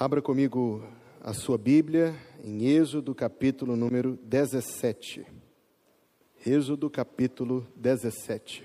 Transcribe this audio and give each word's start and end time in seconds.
Abra 0.00 0.22
comigo 0.22 0.84
a 1.20 1.34
sua 1.34 1.58
Bíblia 1.58 2.14
em 2.44 2.68
Êxodo 2.68 3.12
capítulo 3.16 3.74
número 3.74 4.16
17. 4.22 5.26
Êxodo 6.46 6.88
capítulo 6.88 7.66
17. 7.74 8.64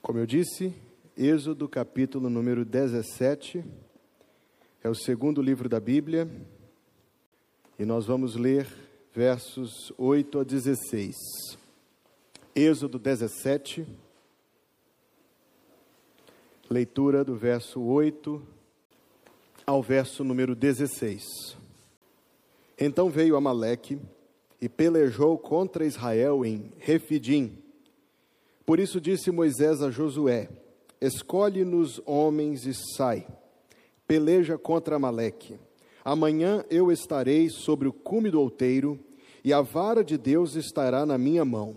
Como 0.00 0.18
eu 0.18 0.24
disse, 0.24 0.72
Êxodo 1.14 1.68
capítulo 1.68 2.30
número 2.30 2.64
17 2.64 3.62
é 4.82 4.88
o 4.88 4.94
segundo 4.94 5.42
livro 5.42 5.68
da 5.68 5.78
Bíblia 5.78 6.26
e 7.78 7.84
nós 7.84 8.06
vamos 8.06 8.36
ler 8.36 8.66
versos 9.12 9.92
8 9.98 10.38
a 10.38 10.44
16. 10.44 11.14
Êxodo 12.56 12.98
17 12.98 13.86
Leitura 16.70 17.24
do 17.24 17.34
verso 17.34 17.80
8 17.80 18.42
ao 19.66 19.82
verso 19.82 20.22
número 20.22 20.54
16. 20.54 21.56
Então 22.78 23.08
veio 23.08 23.36
Amaleque 23.36 23.98
e 24.60 24.68
pelejou 24.68 25.38
contra 25.38 25.86
Israel 25.86 26.44
em 26.44 26.70
Refidim. 26.76 27.56
Por 28.66 28.78
isso 28.78 29.00
disse 29.00 29.30
Moisés 29.30 29.80
a 29.80 29.90
Josué: 29.90 30.50
Escolhe-nos 31.00 32.02
homens 32.04 32.66
e 32.66 32.74
sai. 32.94 33.26
Peleja 34.06 34.58
contra 34.58 34.96
Amaleque. 34.96 35.58
Amanhã 36.04 36.62
eu 36.68 36.92
estarei 36.92 37.48
sobre 37.48 37.88
o 37.88 37.94
cume 37.94 38.30
do 38.30 38.42
outeiro, 38.42 39.00
e 39.42 39.54
a 39.54 39.62
vara 39.62 40.04
de 40.04 40.18
Deus 40.18 40.54
estará 40.54 41.06
na 41.06 41.16
minha 41.16 41.46
mão. 41.46 41.76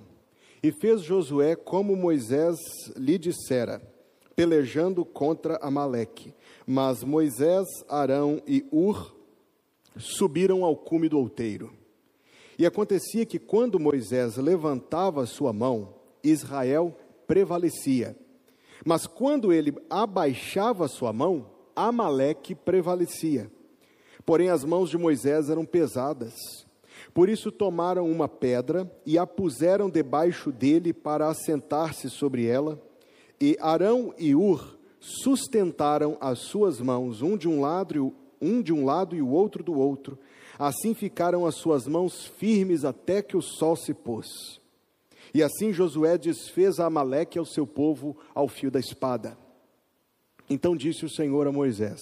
E 0.62 0.70
fez 0.70 1.02
Josué 1.02 1.55
como 1.55 1.96
Moisés 1.96 2.58
lhe 2.98 3.18
dissera 3.18 3.90
pelejando 4.41 5.05
contra 5.05 5.58
Amaleque. 5.58 6.34
Mas 6.66 7.04
Moisés, 7.04 7.68
Arão 7.88 8.41
e 8.48 8.66
Ur 8.72 9.16
subiram 9.96 10.63
ao 10.63 10.76
cume 10.76 11.07
do 11.07 11.20
outeiro. 11.20 11.71
E 12.57 12.66
acontecia 12.66 13.24
que 13.24 13.38
quando 13.38 13.79
Moisés 13.79 14.38
levantava 14.38 15.27
sua 15.27 15.54
mão, 15.54 15.93
Israel 16.24 16.98
prevalecia. 17.27 18.18
Mas 18.84 19.05
quando 19.05 19.54
ele 19.54 19.76
abaixava 19.88 20.88
sua 20.88 21.13
mão, 21.13 21.46
Amaleque 21.76 22.55
prevalecia. 22.55 23.48
Porém 24.26 24.49
as 24.49 24.63
mãos 24.63 24.90
de 24.90 24.98
Moisés 24.98 25.51
eram 25.51 25.66
pesadas. 25.66 26.34
Por 27.13 27.29
isso 27.29 27.51
tomaram 27.51 28.10
uma 28.10 28.27
pedra 28.27 28.91
e 29.05 29.20
a 29.20 29.27
puseram 29.27 29.88
debaixo 29.88 30.51
dele 30.51 30.94
para 30.94 31.27
assentar-se 31.27 32.10
sobre 32.10 32.48
ela 32.48 32.82
e 33.42 33.58
Arão 33.60 34.14
e 34.20 34.36
Ur 34.36 34.78
sustentaram 35.00 36.16
as 36.22 36.38
suas 36.40 36.80
mãos, 36.80 37.24
um 37.24 37.36
de 37.36 37.50
um 37.50 37.60
lado, 37.60 38.14
um 38.40 38.62
de 38.62 38.72
um 38.72 38.86
lado 38.86 39.16
e 39.16 39.22
o 39.22 39.30
outro 39.30 39.64
do 39.64 39.74
outro. 39.74 40.18
Assim 40.60 40.94
ficaram 40.94 41.48
as 41.48 41.56
suas 41.56 41.88
mãos 41.88 42.28
firmes 42.38 42.86
até 42.86 43.20
que 43.24 43.36
o 43.36 43.42
sol 43.42 43.76
se 43.76 43.96
pôs. 43.96 44.62
E 45.34 45.42
assim 45.42 45.74
Josué 45.74 46.20
desfez 46.20 46.80
a 46.80 46.86
Amaleque 46.86 47.40
ao 47.40 47.46
seu 47.46 47.66
povo 47.66 48.16
ao 48.36 48.48
fio 48.48 48.70
da 48.70 48.80
espada. 48.80 49.36
Então 50.48 50.76
disse 50.76 51.04
o 51.04 51.10
Senhor 51.10 51.48
a 51.48 51.52
Moisés: 51.52 52.00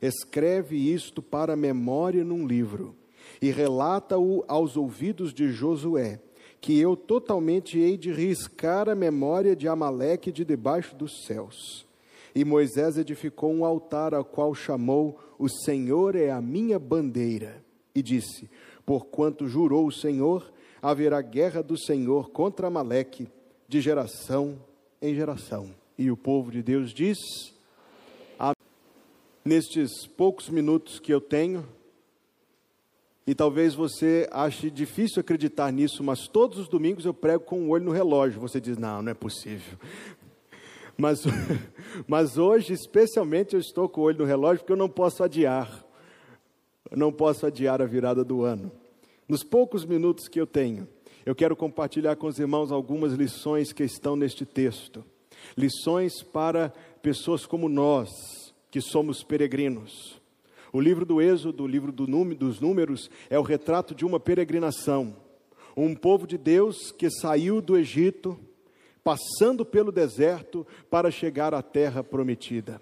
Escreve 0.00 0.76
isto 0.76 1.20
para 1.20 1.56
memória 1.56 2.24
num 2.24 2.46
livro 2.46 2.96
e 3.42 3.50
relata-o 3.50 4.44
aos 4.48 4.78
ouvidos 4.78 5.34
de 5.34 5.52
Josué 5.52 6.20
que 6.60 6.78
eu 6.78 6.94
totalmente 6.94 7.78
hei 7.78 7.96
de 7.96 8.12
riscar 8.12 8.88
a 8.88 8.94
memória 8.94 9.56
de 9.56 9.66
Amaleque 9.66 10.30
de 10.30 10.44
debaixo 10.44 10.94
dos 10.94 11.24
céus. 11.24 11.86
E 12.34 12.44
Moisés 12.44 12.96
edificou 12.96 13.52
um 13.52 13.64
altar 13.64 14.14
ao 14.14 14.24
qual 14.24 14.54
chamou: 14.54 15.18
O 15.38 15.48
Senhor 15.48 16.14
é 16.14 16.30
a 16.30 16.40
minha 16.40 16.78
bandeira. 16.78 17.64
E 17.94 18.02
disse: 18.02 18.48
Porquanto 18.84 19.48
jurou 19.48 19.86
o 19.86 19.92
Senhor, 19.92 20.52
haverá 20.80 21.20
guerra 21.22 21.62
do 21.62 21.78
Senhor 21.78 22.30
contra 22.30 22.68
Amaleque, 22.68 23.28
de 23.66 23.80
geração 23.80 24.58
em 25.00 25.14
geração. 25.14 25.70
E 25.98 26.10
o 26.10 26.16
povo 26.16 26.52
de 26.52 26.62
Deus 26.62 26.92
diz: 26.92 27.18
Amém. 28.38 28.54
Nestes 29.44 30.06
poucos 30.06 30.48
minutos 30.48 31.00
que 31.00 31.12
eu 31.12 31.20
tenho, 31.20 31.66
e 33.30 33.34
talvez 33.34 33.76
você 33.76 34.28
ache 34.32 34.68
difícil 34.72 35.20
acreditar 35.20 35.72
nisso, 35.72 36.02
mas 36.02 36.26
todos 36.26 36.58
os 36.58 36.68
domingos 36.68 37.04
eu 37.04 37.14
prego 37.14 37.44
com 37.44 37.60
o 37.60 37.62
um 37.66 37.70
olho 37.70 37.84
no 37.84 37.92
relógio. 37.92 38.40
Você 38.40 38.60
diz: 38.60 38.76
não, 38.76 39.00
não 39.00 39.12
é 39.12 39.14
possível. 39.14 39.78
Mas, 40.98 41.22
mas 42.06 42.36
hoje, 42.36 42.74
especialmente, 42.74 43.54
eu 43.54 43.60
estou 43.60 43.88
com 43.88 44.02
o 44.02 44.04
olho 44.04 44.18
no 44.18 44.24
relógio 44.26 44.58
porque 44.58 44.72
eu 44.72 44.76
não 44.76 44.88
posso 44.88 45.24
adiar. 45.24 45.82
Eu 46.90 46.98
não 46.98 47.10
posso 47.10 47.46
adiar 47.46 47.80
a 47.80 47.86
virada 47.86 48.22
do 48.22 48.42
ano. 48.42 48.70
Nos 49.26 49.42
poucos 49.42 49.86
minutos 49.86 50.28
que 50.28 50.38
eu 50.38 50.46
tenho, 50.46 50.86
eu 51.24 51.34
quero 51.34 51.56
compartilhar 51.56 52.16
com 52.16 52.26
os 52.26 52.38
irmãos 52.38 52.70
algumas 52.70 53.14
lições 53.14 53.72
que 53.72 53.82
estão 53.82 54.14
neste 54.14 54.44
texto. 54.44 55.02
Lições 55.56 56.22
para 56.22 56.70
pessoas 57.00 57.46
como 57.46 57.66
nós, 57.66 58.10
que 58.70 58.82
somos 58.82 59.22
peregrinos 59.22 60.19
o 60.72 60.80
livro 60.80 61.04
do 61.04 61.20
Êxodo, 61.20 61.64
o 61.64 61.66
livro 61.66 61.90
do 61.90 62.06
dos 62.34 62.60
Números, 62.60 63.10
é 63.28 63.38
o 63.38 63.42
retrato 63.42 63.94
de 63.94 64.04
uma 64.04 64.20
peregrinação. 64.20 65.16
Um 65.76 65.94
povo 65.94 66.26
de 66.26 66.38
Deus 66.38 66.92
que 66.92 67.10
saiu 67.10 67.60
do 67.60 67.76
Egito, 67.76 68.38
passando 69.02 69.64
pelo 69.64 69.90
deserto 69.90 70.66
para 70.88 71.10
chegar 71.10 71.54
à 71.54 71.62
terra 71.62 72.04
prometida. 72.04 72.80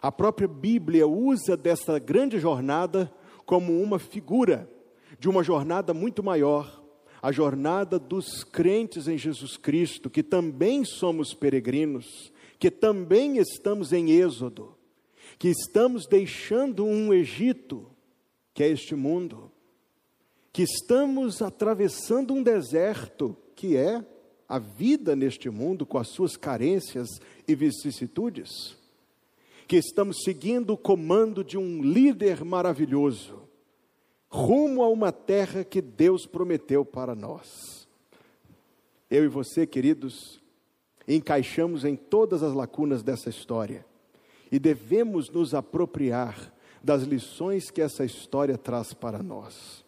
A 0.00 0.12
própria 0.12 0.46
Bíblia 0.46 1.06
usa 1.06 1.56
dessa 1.56 1.98
grande 1.98 2.38
jornada 2.38 3.12
como 3.44 3.80
uma 3.82 3.98
figura 3.98 4.70
de 5.18 5.28
uma 5.28 5.42
jornada 5.42 5.94
muito 5.94 6.22
maior, 6.22 6.82
a 7.22 7.32
jornada 7.32 7.98
dos 7.98 8.44
crentes 8.44 9.08
em 9.08 9.16
Jesus 9.16 9.56
Cristo, 9.56 10.10
que 10.10 10.22
também 10.22 10.84
somos 10.84 11.32
peregrinos, 11.32 12.32
que 12.58 12.70
também 12.70 13.38
estamos 13.38 13.92
em 13.92 14.10
Êxodo 14.10 14.75
que 15.38 15.48
estamos 15.48 16.06
deixando 16.06 16.84
um 16.84 17.12
Egito, 17.12 17.86
que 18.54 18.62
é 18.62 18.68
este 18.68 18.94
mundo, 18.94 19.50
que 20.52 20.62
estamos 20.62 21.42
atravessando 21.42 22.32
um 22.32 22.42
deserto, 22.42 23.36
que 23.54 23.76
é 23.76 24.04
a 24.48 24.58
vida 24.58 25.14
neste 25.14 25.50
mundo, 25.50 25.84
com 25.84 25.98
as 25.98 26.08
suas 26.08 26.36
carências 26.36 27.08
e 27.46 27.54
vicissitudes, 27.54 28.76
que 29.68 29.76
estamos 29.76 30.22
seguindo 30.22 30.72
o 30.72 30.78
comando 30.78 31.44
de 31.44 31.58
um 31.58 31.82
líder 31.82 32.44
maravilhoso, 32.44 33.42
rumo 34.28 34.82
a 34.82 34.88
uma 34.88 35.12
terra 35.12 35.64
que 35.64 35.82
Deus 35.82 36.24
prometeu 36.26 36.84
para 36.84 37.14
nós. 37.14 37.86
Eu 39.10 39.24
e 39.24 39.28
você, 39.28 39.66
queridos, 39.66 40.40
encaixamos 41.06 41.84
em 41.84 41.94
todas 41.94 42.42
as 42.42 42.54
lacunas 42.54 43.02
dessa 43.02 43.28
história 43.28 43.84
e 44.50 44.58
devemos 44.58 45.30
nos 45.30 45.54
apropriar 45.54 46.52
das 46.82 47.02
lições 47.02 47.70
que 47.70 47.80
essa 47.82 48.04
história 48.04 48.56
traz 48.56 48.92
para 48.92 49.22
nós. 49.22 49.84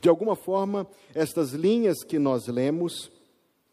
De 0.00 0.08
alguma 0.08 0.36
forma, 0.36 0.86
estas 1.14 1.52
linhas 1.52 2.04
que 2.04 2.18
nós 2.18 2.46
lemos 2.46 3.10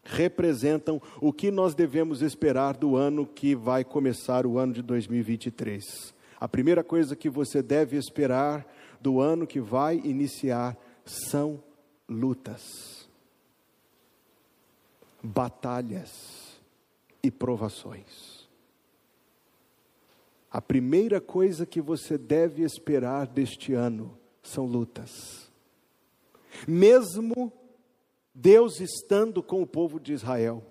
representam 0.03 1.01
o 1.19 1.33
que 1.33 1.51
nós 1.51 1.75
devemos 1.75 2.21
esperar 2.21 2.75
do 2.75 2.95
ano 2.95 3.25
que 3.25 3.55
vai 3.55 3.83
começar 3.83 4.45
o 4.45 4.57
ano 4.57 4.73
de 4.73 4.81
2023. 4.81 6.13
A 6.39 6.47
primeira 6.47 6.83
coisa 6.83 7.15
que 7.15 7.29
você 7.29 7.61
deve 7.61 7.97
esperar 7.97 8.65
do 8.99 9.19
ano 9.19 9.47
que 9.47 9.59
vai 9.59 9.97
iniciar 10.03 10.77
são 11.05 11.61
lutas, 12.09 13.07
batalhas 15.21 16.59
e 17.21 17.31
provações. 17.31 18.34
A 20.55 20.61
primeira 20.61 21.19
coisa 21.19 21.65
que 21.65 21.81
você 21.81 22.17
deve 22.17 22.63
esperar 22.63 23.27
deste 23.27 23.73
ano 23.73 24.17
são 24.41 24.65
lutas. 24.65 25.51
Mesmo 26.65 27.51
Deus 28.33 28.79
estando 28.79 29.43
com 29.43 29.61
o 29.61 29.67
povo 29.67 29.99
de 29.99 30.13
Israel, 30.13 30.63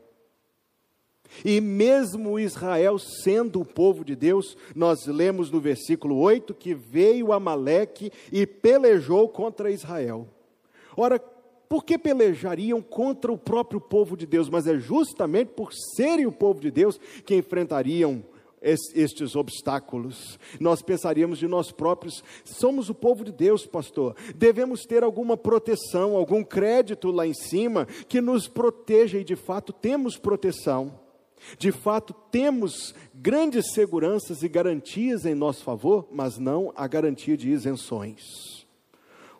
e 1.45 1.61
mesmo 1.61 2.39
Israel 2.39 2.99
sendo 2.99 3.61
o 3.61 3.65
povo 3.67 4.07
de 4.07 4.17
Deus, 4.17 4.57
nós 4.75 5.05
lemos 5.05 5.51
no 5.51 5.61
versículo 5.61 6.17
8 6.17 6.55
que 6.55 6.73
veio 6.73 7.31
Amaleque 7.31 8.11
e 8.33 8.47
pelejou 8.47 9.29
contra 9.29 9.71
Israel. 9.71 10.27
Ora, 10.97 11.19
por 11.69 11.85
que 11.85 11.99
pelejariam 11.99 12.81
contra 12.81 13.31
o 13.31 13.37
próprio 13.37 13.83
povo 13.83 14.17
de 14.17 14.25
Deus? 14.25 14.49
Mas 14.49 14.67
é 14.67 14.79
justamente 14.79 15.49
por 15.49 15.75
serem 15.95 16.25
o 16.25 16.33
povo 16.33 16.59
de 16.59 16.71
Deus 16.71 16.99
que 17.27 17.37
enfrentariam 17.37 18.25
estes 18.65 19.37
obstáculos. 19.37 20.39
Nós 20.59 20.83
pensaríamos 20.83 21.39
de 21.39 21.47
nós 21.47 21.71
próprios, 21.71 22.25
somos 22.45 22.89
o 22.89 22.95
povo 22.95 23.25
de 23.25 23.33
Deus, 23.33 23.67
pastor. 23.67 24.17
Devemos 24.35 24.85
ter 24.87 25.05
alguma 25.05 25.37
proteção, 25.37 26.17
algum 26.17 26.43
crédito 26.43 27.11
lá 27.11 27.27
em 27.27 27.35
cima 27.35 27.87
que 28.09 28.21
nos 28.21 28.49
proteja 28.49 29.19
e 29.19 29.25
de 29.25 29.37
fato 29.37 29.73
temos 29.73 30.17
proteção. 30.17 31.05
De 31.59 31.71
fato, 31.71 32.15
temos 32.31 32.95
grandes 33.15 33.73
seguranças 33.73 34.43
e 34.43 34.49
garantias 34.49 35.27
em 35.27 35.35
nosso 35.35 35.63
favor, 35.63 36.09
mas 36.11 36.39
não 36.39 36.73
a 36.75 36.87
garantia 36.87 37.37
de 37.37 37.51
isenções. 37.51 38.64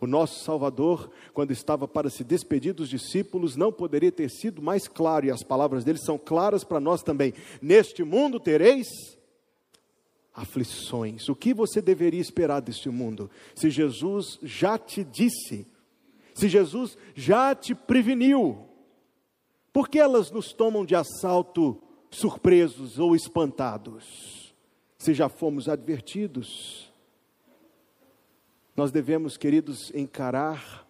O 0.01 0.07
nosso 0.07 0.45
Salvador, 0.45 1.11
quando 1.33 1.53
estava 1.53 1.87
para 1.89 2.11
se 2.11 2.25
despedir 2.25 2.75
dos 2.75 2.89
discípulos, 2.89 3.57
não 3.57 3.73
poderia 3.73 4.13
ter 4.13 4.31
sido 4.31 4.61
mais 4.61 4.89
claro, 4.89 5.27
e 5.27 5.31
as 5.31 5.43
palavras 5.43 5.85
dele 5.85 5.99
são 5.99 6.19
claras 6.19 6.65
para 6.65 6.81
nós 6.81 7.03
também: 7.03 7.33
Neste 7.63 8.03
mundo 8.03 8.39
tereis 8.41 8.89
aflições. 10.35 11.29
O 11.29 11.37
que 11.37 11.55
você 11.55 11.81
deveria 11.81 12.21
esperar 12.21 12.61
deste 12.61 12.89
mundo? 12.89 13.31
Se 13.55 13.71
Jesus 13.71 14.39
já 14.43 14.77
te 14.77 15.05
disse, 15.05 15.67
se 16.35 16.49
Jesus 16.49 16.99
já 17.15 17.55
te 17.55 17.75
preveniu, 17.75 18.67
por 19.73 19.89
que 19.89 19.99
elas 19.99 20.31
nos 20.31 20.53
tomam 20.53 20.85
de 20.85 20.97
assalto 20.97 21.81
surpresos 22.11 22.99
ou 22.99 23.15
espantados? 23.15 24.55
Se 24.99 25.15
já 25.15 25.29
fomos 25.29 25.69
advertidos, 25.69 26.93
nós 28.77 28.91
devemos, 28.91 29.37
queridos, 29.37 29.91
encarar 29.95 30.87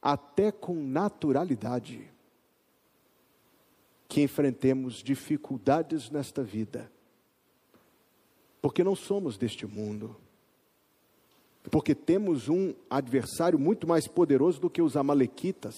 até 0.00 0.50
com 0.50 0.74
naturalidade 0.74 2.10
que 4.08 4.20
enfrentemos 4.20 5.02
dificuldades 5.02 6.10
nesta 6.10 6.42
vida 6.42 6.90
porque 8.62 8.84
não 8.84 8.94
somos 8.94 9.36
deste 9.36 9.66
mundo. 9.66 10.16
Porque 11.64 11.94
temos 11.94 12.48
um 12.48 12.72
adversário 12.88 13.58
muito 13.58 13.86
mais 13.86 14.06
poderoso 14.06 14.60
do 14.60 14.70
que 14.70 14.80
os 14.80 14.96
Amalequitas, 14.96 15.74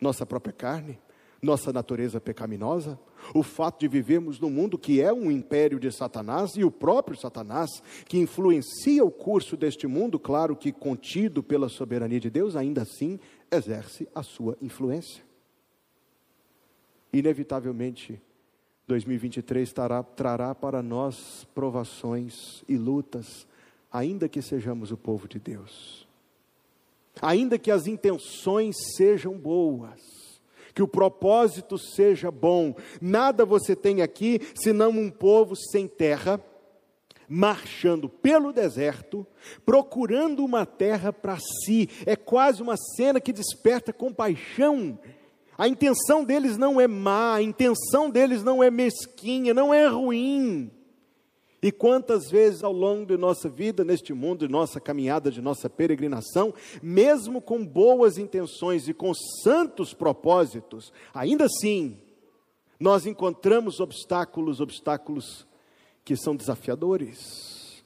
nossa 0.00 0.24
própria 0.24 0.52
carne, 0.52 0.98
nossa 1.42 1.72
natureza 1.72 2.20
pecaminosa, 2.20 2.96
o 3.34 3.42
fato 3.42 3.80
de 3.80 3.88
vivermos 3.88 4.38
num 4.38 4.48
mundo 4.48 4.78
que 4.78 5.02
é 5.02 5.12
um 5.12 5.28
império 5.28 5.80
de 5.80 5.90
Satanás 5.90 6.52
e 6.56 6.62
o 6.62 6.70
próprio 6.70 7.18
Satanás, 7.18 7.68
que 8.06 8.16
influencia 8.16 9.04
o 9.04 9.10
curso 9.10 9.56
deste 9.56 9.88
mundo, 9.88 10.20
claro 10.20 10.54
que 10.54 10.70
contido 10.70 11.42
pela 11.42 11.68
soberania 11.68 12.20
de 12.20 12.30
Deus, 12.30 12.54
ainda 12.54 12.82
assim 12.82 13.18
exerce 13.50 14.08
a 14.14 14.22
sua 14.22 14.56
influência. 14.62 15.24
Inevitavelmente, 17.12 18.22
2023 18.86 19.72
trará, 19.72 20.02
trará 20.04 20.54
para 20.54 20.80
nós 20.80 21.44
provações 21.52 22.62
e 22.68 22.76
lutas, 22.76 23.48
ainda 23.92 24.28
que 24.28 24.40
sejamos 24.40 24.92
o 24.92 24.96
povo 24.96 25.26
de 25.26 25.40
Deus. 25.40 26.06
Ainda 27.20 27.58
que 27.58 27.70
as 27.70 27.88
intenções 27.88 28.76
sejam 28.96 29.36
boas, 29.36 30.21
que 30.74 30.82
o 30.82 30.88
propósito 30.88 31.76
seja 31.78 32.30
bom, 32.30 32.74
nada 33.00 33.44
você 33.44 33.76
tem 33.76 34.02
aqui 34.02 34.40
senão 34.54 34.90
um 34.90 35.10
povo 35.10 35.54
sem 35.54 35.86
terra, 35.86 36.40
marchando 37.28 38.08
pelo 38.08 38.52
deserto, 38.52 39.26
procurando 39.64 40.44
uma 40.44 40.66
terra 40.66 41.12
para 41.12 41.38
si. 41.38 41.88
É 42.04 42.16
quase 42.16 42.62
uma 42.62 42.76
cena 42.96 43.20
que 43.20 43.32
desperta 43.32 43.92
compaixão 43.92 44.98
a 45.56 45.68
intenção 45.68 46.24
deles 46.24 46.56
não 46.56 46.80
é 46.80 46.88
má, 46.88 47.34
a 47.36 47.42
intenção 47.42 48.10
deles 48.10 48.42
não 48.42 48.62
é 48.62 48.70
mesquinha, 48.70 49.52
não 49.52 49.72
é 49.72 49.86
ruim. 49.86 50.70
E 51.62 51.70
quantas 51.70 52.28
vezes 52.28 52.64
ao 52.64 52.72
longo 52.72 53.06
de 53.06 53.16
nossa 53.16 53.48
vida 53.48 53.84
neste 53.84 54.12
mundo, 54.12 54.46
de 54.46 54.52
nossa 54.52 54.80
caminhada, 54.80 55.30
de 55.30 55.40
nossa 55.40 55.70
peregrinação, 55.70 56.52
mesmo 56.82 57.40
com 57.40 57.64
boas 57.64 58.18
intenções 58.18 58.88
e 58.88 58.92
com 58.92 59.14
santos 59.14 59.94
propósitos, 59.94 60.92
ainda 61.14 61.44
assim, 61.44 61.98
nós 62.80 63.06
encontramos 63.06 63.78
obstáculos, 63.78 64.60
obstáculos 64.60 65.46
que 66.04 66.16
são 66.16 66.34
desafiadores. 66.34 67.84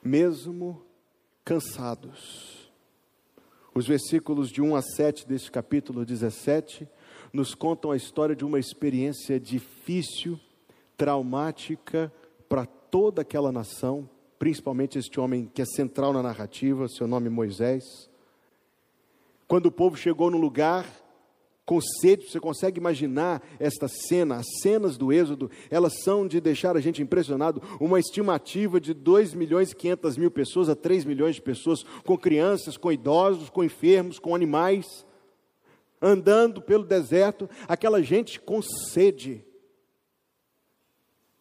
Mesmo 0.00 0.84
cansados, 1.44 2.70
os 3.74 3.88
versículos 3.88 4.50
de 4.50 4.62
1 4.62 4.76
a 4.76 4.82
7 4.82 5.26
deste 5.26 5.50
capítulo 5.50 6.04
17 6.04 6.86
nos 7.32 7.56
contam 7.56 7.90
a 7.90 7.96
história 7.96 8.36
de 8.36 8.44
uma 8.44 8.60
experiência 8.60 9.40
difícil, 9.40 10.38
traumática 10.96 12.12
para 12.48 12.66
toda 12.66 13.22
aquela 13.22 13.50
nação, 13.50 14.08
principalmente 14.38 14.98
este 14.98 15.18
homem 15.18 15.50
que 15.52 15.62
é 15.62 15.64
central 15.64 16.12
na 16.12 16.22
narrativa, 16.22 16.88
seu 16.88 17.06
nome 17.06 17.26
é 17.26 17.30
Moisés. 17.30 17.84
Quando 19.46 19.66
o 19.66 19.72
povo 19.72 19.96
chegou 19.96 20.30
no 20.30 20.38
lugar 20.38 20.86
com 21.64 21.80
sede, 21.80 22.28
você 22.28 22.38
consegue 22.38 22.78
imaginar 22.78 23.42
esta 23.58 23.88
cena, 23.88 24.36
as 24.36 24.46
cenas 24.60 24.98
do 24.98 25.12
Êxodo, 25.12 25.50
elas 25.70 26.02
são 26.02 26.26
de 26.26 26.40
deixar 26.40 26.76
a 26.76 26.80
gente 26.80 27.00
impressionado, 27.00 27.62
uma 27.80 27.98
estimativa 27.98 28.78
de 28.78 28.92
2 28.92 29.32
milhões 29.32 29.70
e 29.70 29.76
500 29.76 30.16
mil 30.18 30.30
pessoas 30.30 30.68
a 30.68 30.76
3 30.76 31.04
milhões 31.04 31.36
de 31.36 31.42
pessoas, 31.42 31.82
com 32.04 32.18
crianças, 32.18 32.76
com 32.76 32.92
idosos, 32.92 33.48
com 33.48 33.64
enfermos, 33.64 34.18
com 34.18 34.34
animais, 34.34 35.06
andando 36.02 36.60
pelo 36.60 36.84
deserto, 36.84 37.48
aquela 37.66 38.02
gente 38.02 38.38
com 38.38 38.60
sede. 38.60 39.42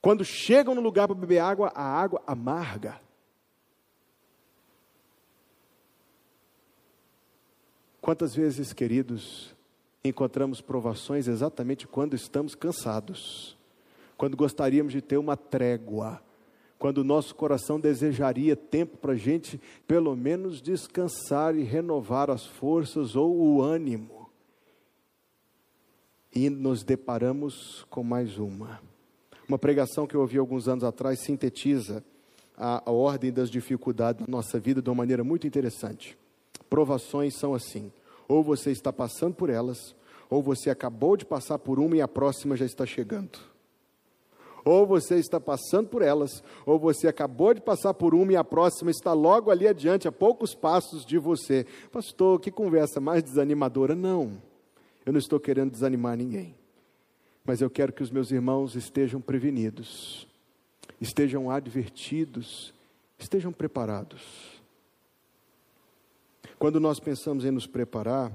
Quando 0.04 0.26
chegam 0.26 0.76
no 0.76 0.82
lugar 0.82 1.08
para 1.08 1.16
beber 1.16 1.40
água, 1.40 1.72
a 1.74 1.82
água 1.82 2.22
amarga. 2.28 3.00
Quantas 8.02 8.36
vezes, 8.36 8.74
queridos, 8.74 9.56
encontramos 10.04 10.60
provações 10.60 11.30
exatamente 11.30 11.88
quando 11.88 12.18
estamos 12.18 12.54
cansados, 12.54 13.58
quando 14.18 14.36
gostaríamos 14.36 14.92
de 14.92 15.02
ter 15.02 15.16
uma 15.16 15.38
trégua, 15.38 16.22
quando 16.78 16.98
o 16.98 17.04
nosso 17.06 17.34
coração 17.34 17.80
desejaria 17.80 18.58
tempo 18.58 18.98
para 18.98 19.14
a 19.14 19.16
gente, 19.16 19.58
pelo 19.88 20.18
menos, 20.18 20.62
descansar 20.62 21.56
e 21.56 21.64
renovar 21.64 22.30
as 22.30 22.46
forças 22.46 23.16
ou 23.16 23.34
o 23.34 23.62
ânimo. 23.62 24.30
E 26.36 26.50
nos 26.50 26.84
deparamos 26.84 27.86
com 27.90 28.04
mais 28.04 28.38
uma. 28.38 28.82
Uma 29.54 29.60
pregação 29.60 30.08
que 30.08 30.16
eu 30.16 30.22
ouvi 30.22 30.40
alguns 30.40 30.68
anos 30.68 30.84
atrás 30.84 31.20
sintetiza 31.20 32.04
a, 32.58 32.90
a 32.90 32.92
ordem 32.92 33.32
das 33.32 33.52
dificuldades 33.52 34.26
na 34.26 34.32
nossa 34.32 34.60
vida 34.60 34.82
de 34.82 34.90
uma 34.90 34.96
maneira 34.96 35.24
muito 35.24 35.46
interessante. 35.46 36.18
Provações 36.68 37.38
são 37.38 37.54
assim 37.54 37.92
ou 38.28 38.44
você 38.44 38.72
está 38.72 38.92
passando 38.92 39.36
por 39.36 39.52
elas, 39.52 39.96
ou 40.28 40.42
você 40.42 40.72
acabou 40.72 41.16
de 41.16 41.24
passar 41.24 41.60
por 41.60 41.78
uma 41.78 41.96
e 41.96 42.02
a 42.02 42.08
próxima 42.08 42.58
já 42.58 42.66
está 42.66 42.84
chegando. 42.84 43.38
Ou 44.66 44.88
você 44.88 45.18
está 45.18 45.40
passando 45.40 45.88
por 45.88 46.02
elas, 46.02 46.44
ou 46.66 46.80
você 46.80 47.08
acabou 47.08 47.54
de 47.54 47.62
passar 47.62 47.94
por 47.94 48.16
uma 48.16 48.34
e 48.34 48.36
a 48.36 48.44
próxima 48.44 48.90
está 48.90 49.14
logo 49.14 49.52
ali 49.52 49.68
adiante, 49.68 50.08
a 50.08 50.12
poucos 50.12 50.56
passos 50.56 51.06
de 51.06 51.20
você. 51.20 51.68
Pastor, 51.92 52.40
que 52.40 52.50
conversa 52.50 53.00
mais 53.00 53.22
desanimadora. 53.22 53.94
Não, 53.94 54.42
eu 55.06 55.14
não 55.14 55.20
estou 55.20 55.40
querendo 55.40 55.70
desanimar 55.70 56.18
ninguém, 56.18 56.56
mas 57.44 57.62
eu 57.62 57.70
quero 57.70 57.92
que 57.92 58.04
os 58.04 58.10
meus 58.10 58.32
irmãos 58.32 58.76
estejam 58.76 59.20
prevenidos, 59.20 60.28
estejam 61.00 61.50
advertidos, 61.50 62.74
estejam 63.18 63.52
preparados. 63.52 64.62
Quando 66.58 66.80
nós 66.80 67.00
pensamos 67.00 67.44
em 67.44 67.52
nos 67.52 67.68
preparar, 67.68 68.32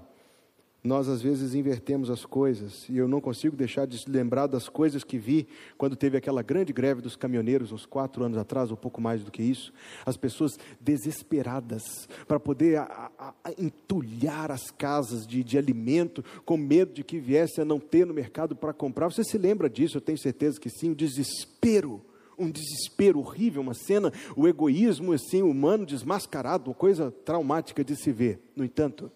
nós 0.82 1.08
às 1.08 1.20
vezes 1.20 1.54
invertemos 1.54 2.08
as 2.08 2.25
coisas, 2.25 2.88
e 2.88 2.97
eu 2.97 3.08
não 3.08 3.20
consigo 3.20 3.56
deixar 3.56 3.87
de 3.87 3.99
lembrar 4.08 4.47
das 4.47 4.68
coisas 4.68 5.02
que 5.02 5.18
vi 5.18 5.49
quando 5.76 5.97
teve 5.97 6.16
aquela 6.16 6.40
grande 6.40 6.73
greve 6.73 7.02
dos 7.02 7.16
caminhoneiros, 7.16 7.73
uns 7.73 7.85
quatro 7.85 8.25
anos 8.25 8.38
atrás, 8.38 8.70
ou 8.70 8.76
pouco 8.76 9.00
mais 9.00 9.25
do 9.25 9.30
que 9.30 9.42
isso. 9.42 9.73
As 10.06 10.16
pessoas 10.16 10.58
desesperadas 10.80 11.82
para 12.26 12.38
poder 12.38 12.78
a, 12.78 13.11
a, 13.18 13.35
a 13.44 13.52
entulhar 13.58 14.52
as 14.52 14.70
casas 14.70 15.26
de, 15.26 15.42
de 15.42 15.58
alimento, 15.58 16.25
com 16.44 16.56
medo 16.56 16.92
de 16.92 17.02
que 17.02 17.18
viesse 17.18 17.61
a 17.61 17.64
não 17.64 17.80
ter 17.80 18.06
no 18.06 18.14
mercado 18.14 18.54
para 18.54 18.73
comprar. 18.73 19.11
Você 19.11 19.25
se 19.25 19.37
lembra 19.37 19.68
disso? 19.68 19.97
Eu 19.97 20.02
tenho 20.02 20.18
certeza 20.18 20.61
que 20.61 20.70
sim. 20.70 20.90
O 20.90 20.94
desespero 20.94 22.00
um 22.38 22.49
desespero 22.49 23.18
horrível, 23.18 23.61
uma 23.61 23.75
cena, 23.75 24.12
o 24.37 24.47
egoísmo 24.47 25.12
assim 25.12 25.42
humano 25.42 25.85
desmascarado, 25.85 26.70
uma 26.70 26.76
coisa 26.76 27.11
traumática 27.25 27.82
de 27.82 27.97
se 27.97 28.12
ver. 28.12 28.40
No 28.54 28.64
entanto, 28.64 29.11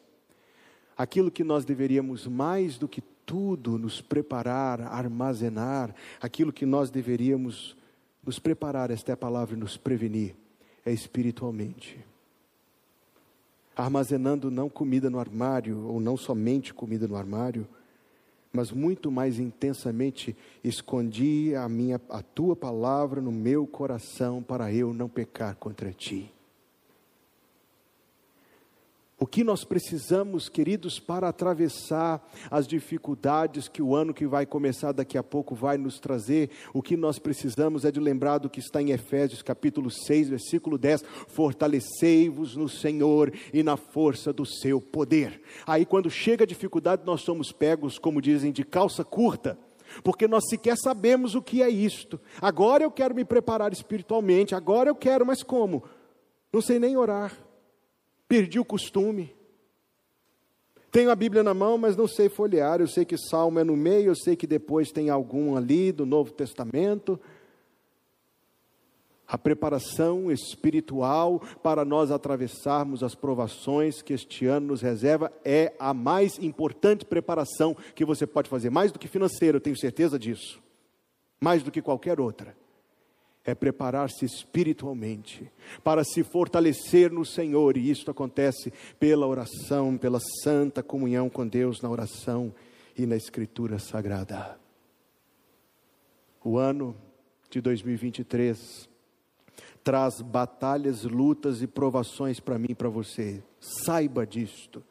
aquilo 0.97 1.31
que 1.31 1.45
nós 1.45 1.65
deveríamos 1.65 2.27
mais 2.27 2.79
do 2.79 2.89
que 2.89 3.03
tudo 3.25 3.79
nos 3.79 4.01
preparar, 4.01 4.81
armazenar, 4.81 5.95
aquilo 6.21 6.53
que 6.53 6.67
nós 6.67 6.91
deveríamos 6.91 7.77
nos 8.25 8.39
preparar, 8.39 8.91
esta 8.91 9.13
é 9.13 9.15
a 9.15 9.17
palavra, 9.17 9.57
nos 9.57 9.77
prevenir, 9.77 10.35
é 10.85 10.93
espiritualmente. 10.93 11.99
Armazenando 13.75 14.51
não 14.51 14.69
comida 14.69 15.09
no 15.09 15.19
armário, 15.19 15.87
ou 15.87 15.99
não 15.99 16.17
somente 16.17 16.75
comida 16.75 17.09
no 17.09 17.17
armário, 17.17 17.67
mas 18.53 18.71
muito 18.71 19.11
mais 19.11 19.39
intensamente 19.39 20.37
escondi 20.63 21.55
a 21.55 21.69
minha 21.69 21.99
a 22.11 22.23
tua 22.23 22.55
palavra 22.55 23.21
no 23.21 23.33
meu 23.33 23.67
coração 23.67 24.43
para 24.43 24.73
eu 24.73 24.93
não 24.93 25.09
pecar 25.09 25.57
contra 25.57 25.91
ti. 25.91 26.31
O 29.23 29.27
que 29.27 29.45
nós 29.45 29.63
precisamos, 29.63 30.49
queridos, 30.49 30.99
para 30.99 31.29
atravessar 31.29 32.29
as 32.51 32.67
dificuldades 32.67 33.69
que 33.69 33.81
o 33.81 33.95
ano 33.95 34.13
que 34.13 34.27
vai 34.27 34.45
começar 34.45 34.91
daqui 34.91 35.17
a 35.17 35.23
pouco 35.23 35.55
vai 35.55 35.79
nos 35.79 36.01
trazer, 36.01 36.51
o 36.75 36.83
que 36.83 36.97
nós 36.97 37.21
precisamos 37.21 37.85
é 37.85 37.93
de 37.93 38.01
lembrar 38.01 38.39
do 38.39 38.51
que 38.51 38.59
está 38.59 38.83
em 38.83 38.91
Efésios 38.91 39.41
capítulo 39.41 39.93
6, 39.93 40.29
versículo 40.29 40.77
10: 40.77 41.05
Fortalecei-vos 41.29 42.57
no 42.57 42.69
Senhor 42.69 43.33
e 43.55 43.63
na 43.63 43.77
força 43.77 44.33
do 44.33 44.45
seu 44.45 44.81
poder. 44.81 45.41
Aí, 45.65 45.87
quando 45.87 46.11
chega 46.11 46.43
a 46.43 46.47
dificuldade, 46.47 47.03
nós 47.07 47.21
somos 47.21 47.53
pegos, 47.53 48.01
como 48.01 48.21
dizem, 48.21 48.51
de 48.51 48.65
calça 48.65 49.05
curta 49.05 49.57
porque 50.03 50.27
nós 50.27 50.49
sequer 50.49 50.77
sabemos 50.77 51.37
o 51.37 51.43
que 51.43 51.63
é 51.63 51.71
isto. 51.71 52.19
Agora 52.41 52.83
eu 52.83 52.91
quero 52.91 53.15
me 53.15 53.25
preparar 53.25 53.73
espiritualmente, 53.73 54.53
agora 54.53 54.91
eu 54.91 54.97
quero, 54.97 55.25
mas 55.25 55.45
como? 55.45 55.85
Não 56.53 56.61
sei 56.61 56.81
nem 56.81 56.97
orar 56.97 57.52
perdi 58.33 58.59
o 58.59 58.65
costume. 58.65 59.31
Tenho 60.91 61.11
a 61.11 61.15
Bíblia 61.15 61.43
na 61.43 61.53
mão, 61.53 61.77
mas 61.77 61.95
não 61.99 62.09
sei 62.09 62.31
folhear. 62.31 62.81
Eu 62.81 62.89
sei 62.89 63.05
que 63.05 63.19
Salmo 63.19 63.59
é 63.59 63.65
no 63.65 63.77
meio, 63.77 64.07
eu 64.07 64.15
sei 64.15 64.35
que 64.35 64.47
depois 64.47 64.91
tem 64.91 65.11
algum 65.11 65.55
ali 65.55 65.93
do 65.93 66.07
Novo 66.07 66.33
Testamento. 66.33 67.21
A 69.29 69.37
preparação 69.37 70.33
espiritual 70.33 71.43
para 71.63 71.85
nós 71.85 72.11
atravessarmos 72.11 73.03
as 73.03 73.15
provações 73.15 74.01
que 74.01 74.15
este 74.15 74.47
ano 74.47 74.69
nos 74.69 74.81
reserva 74.81 75.31
é 75.45 75.75
a 75.79 75.93
mais 75.93 76.39
importante 76.39 77.05
preparação 77.05 77.77
que 77.95 78.03
você 78.03 78.27
pode 78.27 78.49
fazer, 78.49 78.71
mais 78.71 78.91
do 78.91 78.99
que 78.99 79.09
financeira, 79.09 79.59
eu 79.59 79.61
tenho 79.61 79.79
certeza 79.79 80.19
disso, 80.19 80.59
mais 81.39 81.63
do 81.63 81.71
que 81.71 81.83
qualquer 81.83 82.19
outra 82.19 82.57
é 83.45 83.55
preparar-se 83.55 84.25
espiritualmente 84.25 85.51
para 85.83 86.05
se 86.05 86.23
fortalecer 86.23 87.11
no 87.11 87.25
Senhor, 87.25 87.77
e 87.77 87.91
isso 87.91 88.11
acontece 88.11 88.73
pela 88.99 89.27
oração, 89.27 89.97
pela 89.97 90.21
santa 90.43 90.83
comunhão 90.83 91.29
com 91.29 91.47
Deus 91.47 91.81
na 91.81 91.91
oração 91.91 92.55
e 92.97 93.07
na 93.07 93.17
Escritura 93.17 93.79
Sagrada. 93.79 94.59
O 96.45 96.59
ano 96.59 96.97
de 97.51 97.61
2023 97.61 98.89
traz 99.83 100.21
batalhas, 100.21 101.03
lutas 101.05 101.63
e 101.63 101.67
provações 101.67 102.41
para 102.41 102.59
mim 102.59 102.69
e 102.71 102.75
para 102.75 102.89
você. 102.89 103.43
Saiba 103.61 104.27
disto. 104.27 104.83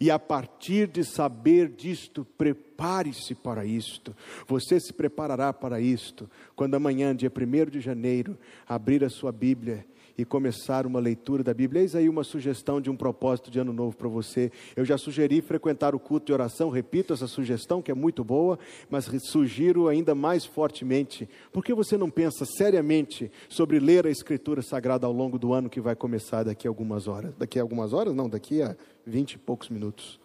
E 0.00 0.10
a 0.10 0.18
partir 0.18 0.88
de 0.88 1.04
saber 1.04 1.68
disto, 1.68 2.26
prepare-se 2.36 3.34
para 3.34 3.64
isto. 3.64 4.14
Você 4.46 4.78
se 4.80 4.92
preparará 4.92 5.52
para 5.52 5.80
isto 5.80 6.28
quando 6.54 6.74
amanhã, 6.74 7.14
dia 7.14 7.30
1 7.30 7.70
de 7.70 7.80
janeiro, 7.80 8.36
abrir 8.66 9.04
a 9.04 9.10
sua 9.10 9.32
Bíblia 9.32 9.86
e 10.16 10.24
começar 10.24 10.86
uma 10.86 11.00
leitura 11.00 11.42
da 11.42 11.52
Bíblia. 11.52 11.82
Eis 11.82 11.94
aí 11.94 12.08
uma 12.08 12.24
sugestão 12.24 12.80
de 12.80 12.88
um 12.88 12.96
propósito 12.96 13.50
de 13.50 13.58
ano 13.58 13.72
novo 13.72 13.96
para 13.96 14.08
você. 14.08 14.50
Eu 14.76 14.84
já 14.84 14.96
sugeri 14.96 15.40
frequentar 15.40 15.94
o 15.94 15.98
culto 15.98 16.26
de 16.26 16.32
oração, 16.32 16.70
repito 16.70 17.12
essa 17.12 17.26
sugestão 17.26 17.82
que 17.82 17.90
é 17.90 17.94
muito 17.94 18.22
boa, 18.22 18.58
mas 18.88 19.10
sugiro 19.24 19.88
ainda 19.88 20.14
mais 20.14 20.44
fortemente. 20.44 21.28
Por 21.52 21.64
que 21.64 21.74
você 21.74 21.96
não 21.96 22.10
pensa 22.10 22.44
seriamente 22.44 23.30
sobre 23.48 23.78
ler 23.78 24.06
a 24.06 24.10
Escritura 24.10 24.62
Sagrada 24.62 25.06
ao 25.06 25.12
longo 25.12 25.38
do 25.38 25.52
ano 25.52 25.68
que 25.68 25.80
vai 25.80 25.96
começar 25.96 26.44
daqui 26.44 26.66
a 26.66 26.70
algumas 26.70 27.08
horas? 27.08 27.34
Daqui 27.36 27.58
a 27.58 27.62
algumas 27.62 27.92
horas? 27.92 28.14
Não, 28.14 28.28
daqui 28.28 28.62
a 28.62 28.76
vinte 29.06 29.32
e 29.32 29.38
poucos 29.38 29.68
minutos. 29.68 30.20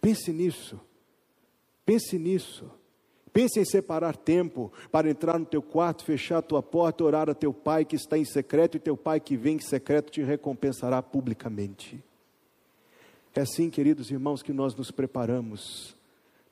Pense 0.00 0.32
nisso. 0.32 0.80
Pense 1.84 2.18
nisso. 2.18 2.70
Pense 3.32 3.60
em 3.60 3.64
separar 3.64 4.16
tempo 4.16 4.72
para 4.90 5.08
entrar 5.10 5.38
no 5.38 5.46
teu 5.46 5.62
quarto, 5.62 6.04
fechar 6.04 6.38
a 6.38 6.42
tua 6.42 6.62
porta, 6.62 7.04
orar 7.04 7.28
a 7.30 7.34
teu 7.34 7.52
pai 7.52 7.84
que 7.84 7.96
está 7.96 8.18
em 8.18 8.24
secreto 8.24 8.76
e 8.76 8.80
teu 8.80 8.96
pai 8.96 9.20
que 9.20 9.36
vem 9.36 9.56
em 9.56 9.60
secreto 9.60 10.10
te 10.10 10.22
recompensará 10.22 11.02
publicamente. 11.02 12.02
É 13.34 13.42
assim, 13.42 13.70
queridos 13.70 14.10
irmãos, 14.10 14.42
que 14.42 14.52
nós 14.52 14.74
nos 14.74 14.90
preparamos 14.90 15.96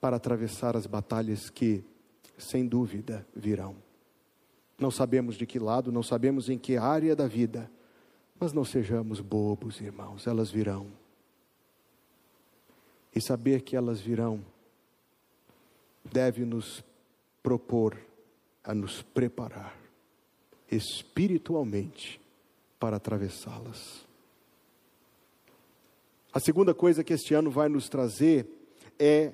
para 0.01 0.17
atravessar 0.17 0.77
as 0.77 0.87
batalhas 0.87 1.51
que, 1.51 1.83
sem 2.39 2.67
dúvida, 2.67 3.27
virão. 3.35 3.75
Não 4.79 4.91
sabemos 4.91 5.37
de 5.37 5.47
que 5.47 5.59
lado, 5.59 5.91
não 5.91 6.03
sabemos 6.03 6.49
em 6.49 6.59
que 6.59 6.77
área 6.77 7.17
da 7.17 7.27
vida, 7.27 7.69
mas 8.39 8.53
não 8.53 8.65
sejamos 8.65 9.21
bobos, 9.21 9.81
irmãos, 9.81 10.27
elas 10.27 10.51
virão. 10.51 10.87
E 13.17 13.21
saber 13.21 13.63
que 13.63 13.75
elas 13.75 13.99
virão 13.99 14.45
deve 16.05 16.45
nos 16.45 16.85
propor 17.43 17.97
a 18.63 18.75
nos 18.75 19.01
preparar 19.01 19.75
espiritualmente 20.71 22.21
para 22.79 22.97
atravessá-las. 22.97 24.05
A 26.33 26.39
segunda 26.41 26.75
coisa 26.75 27.03
que 27.03 27.15
este 27.15 27.33
ano 27.33 27.51
vai 27.51 27.69
nos 27.69 27.89
trazer 27.89 28.47
é 28.99 29.33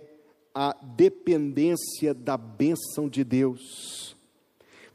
a 0.54 0.76
dependência 0.80 2.14
da 2.14 2.36
bênção 2.36 3.08
de 3.08 3.24
Deus. 3.24 4.16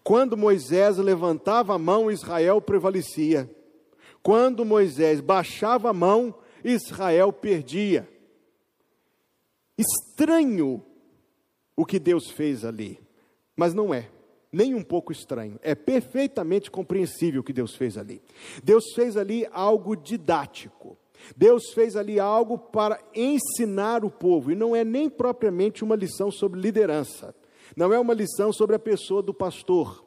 Quando 0.03 0.38
Moisés 0.38 0.98
levantava 0.98 1.75
a 1.75 1.77
mão, 1.77 2.10
Israel 2.10 2.62
prevalecia. 2.62 3.50
Quando 4.24 4.63
Moisés 4.63 5.20
baixava 5.20 5.89
a 5.89 5.94
mão, 5.94 6.34
Israel 6.63 7.34
perdia. 7.34 8.08
Estranho 9.77 10.84
o 11.75 11.86
que 11.86 12.00
Deus 12.00 12.31
fez 12.31 12.65
ali, 12.65 13.00
mas 13.55 13.74
não 13.74 13.93
é 13.93 14.10
nem 14.51 14.74
um 14.74 14.81
pouco 14.81 15.12
estranho, 15.12 15.60
é 15.62 15.75
perfeitamente 15.75 16.72
compreensível 16.72 17.41
o 17.41 17.43
que 17.43 17.53
Deus 17.53 17.75
fez 17.75 17.98
ali. 17.98 18.22
Deus 18.63 18.86
fez 18.96 19.17
ali 19.17 19.48
algo 19.51 19.96
didático. 19.96 20.98
Deus 21.36 21.74
fez 21.74 21.96
ali 21.96 22.19
algo 22.19 22.57
para 22.57 23.00
ensinar 23.13 24.05
o 24.05 24.10
povo, 24.10 24.51
e 24.51 24.55
não 24.55 24.75
é 24.75 24.84
nem 24.84 25.10
propriamente 25.10 25.84
uma 25.84 25.96
lição 25.96 26.31
sobre 26.31 26.60
liderança, 26.60 27.36
não 27.75 27.93
é 27.93 28.00
uma 28.00 28.13
lição 28.13 28.53
sobre 28.53 28.75
a 28.75 28.79
pessoa 28.79 29.22
do 29.22 29.34
pastor. 29.34 30.05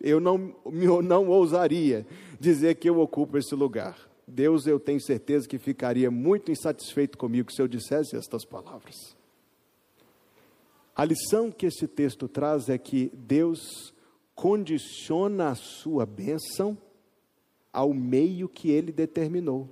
Eu 0.00 0.20
não, 0.20 0.54
eu 0.64 1.02
não 1.02 1.28
ousaria 1.28 2.06
dizer 2.38 2.76
que 2.76 2.88
eu 2.88 3.00
ocupo 3.00 3.38
esse 3.38 3.54
lugar. 3.54 4.07
Deus, 4.28 4.66
eu 4.66 4.78
tenho 4.78 5.00
certeza 5.00 5.48
que 5.48 5.58
ficaria 5.58 6.10
muito 6.10 6.52
insatisfeito 6.52 7.16
comigo 7.16 7.50
se 7.52 7.60
eu 7.60 7.66
dissesse 7.66 8.16
estas 8.16 8.44
palavras. 8.44 9.16
A 10.94 11.04
lição 11.04 11.50
que 11.50 11.66
esse 11.66 11.86
texto 11.86 12.28
traz 12.28 12.68
é 12.68 12.76
que 12.76 13.10
Deus 13.14 13.94
condiciona 14.34 15.50
a 15.50 15.54
sua 15.54 16.04
bênção 16.04 16.76
ao 17.72 17.94
meio 17.94 18.48
que 18.48 18.70
ele 18.70 18.92
determinou. 18.92 19.68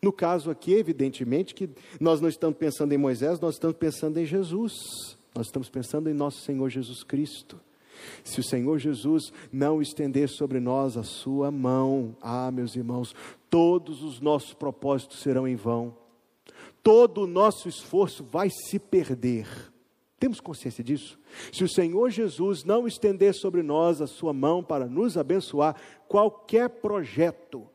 No 0.00 0.12
caso 0.12 0.50
aqui, 0.50 0.72
evidentemente, 0.72 1.54
que 1.54 1.68
nós 2.00 2.20
não 2.20 2.28
estamos 2.28 2.56
pensando 2.56 2.92
em 2.92 2.98
Moisés, 2.98 3.40
nós 3.40 3.54
estamos 3.54 3.76
pensando 3.76 4.18
em 4.18 4.24
Jesus. 4.24 4.72
Nós 5.34 5.46
estamos 5.46 5.68
pensando 5.68 6.08
em 6.08 6.14
nosso 6.14 6.40
Senhor 6.42 6.68
Jesus 6.68 7.02
Cristo. 7.02 7.60
Se 8.24 8.40
o 8.40 8.44
Senhor 8.44 8.78
Jesus 8.78 9.32
não 9.52 9.80
estender 9.80 10.28
sobre 10.28 10.60
nós 10.60 10.96
a 10.96 11.02
sua 11.02 11.50
mão, 11.50 12.16
ah, 12.20 12.50
meus 12.50 12.76
irmãos, 12.76 13.14
todos 13.48 14.02
os 14.02 14.20
nossos 14.20 14.54
propósitos 14.54 15.20
serão 15.20 15.46
em 15.46 15.56
vão. 15.56 15.96
Todo 16.82 17.22
o 17.22 17.26
nosso 17.26 17.68
esforço 17.68 18.24
vai 18.24 18.48
se 18.50 18.78
perder 18.78 19.46
temos 20.18 20.40
consciência 20.40 20.82
disso? 20.82 21.18
Se 21.52 21.62
o 21.62 21.68
Senhor 21.68 22.10
Jesus 22.10 22.64
não 22.64 22.88
estender 22.88 23.34
sobre 23.34 23.62
nós 23.62 24.02
a 24.02 24.06
sua 24.06 24.32
mão 24.32 24.64
para 24.64 24.86
nos 24.86 25.16
abençoar, 25.16 25.76
qualquer 26.08 26.68
projeto 26.68 27.68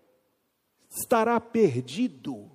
estará 0.90 1.40
perdido. 1.40 2.52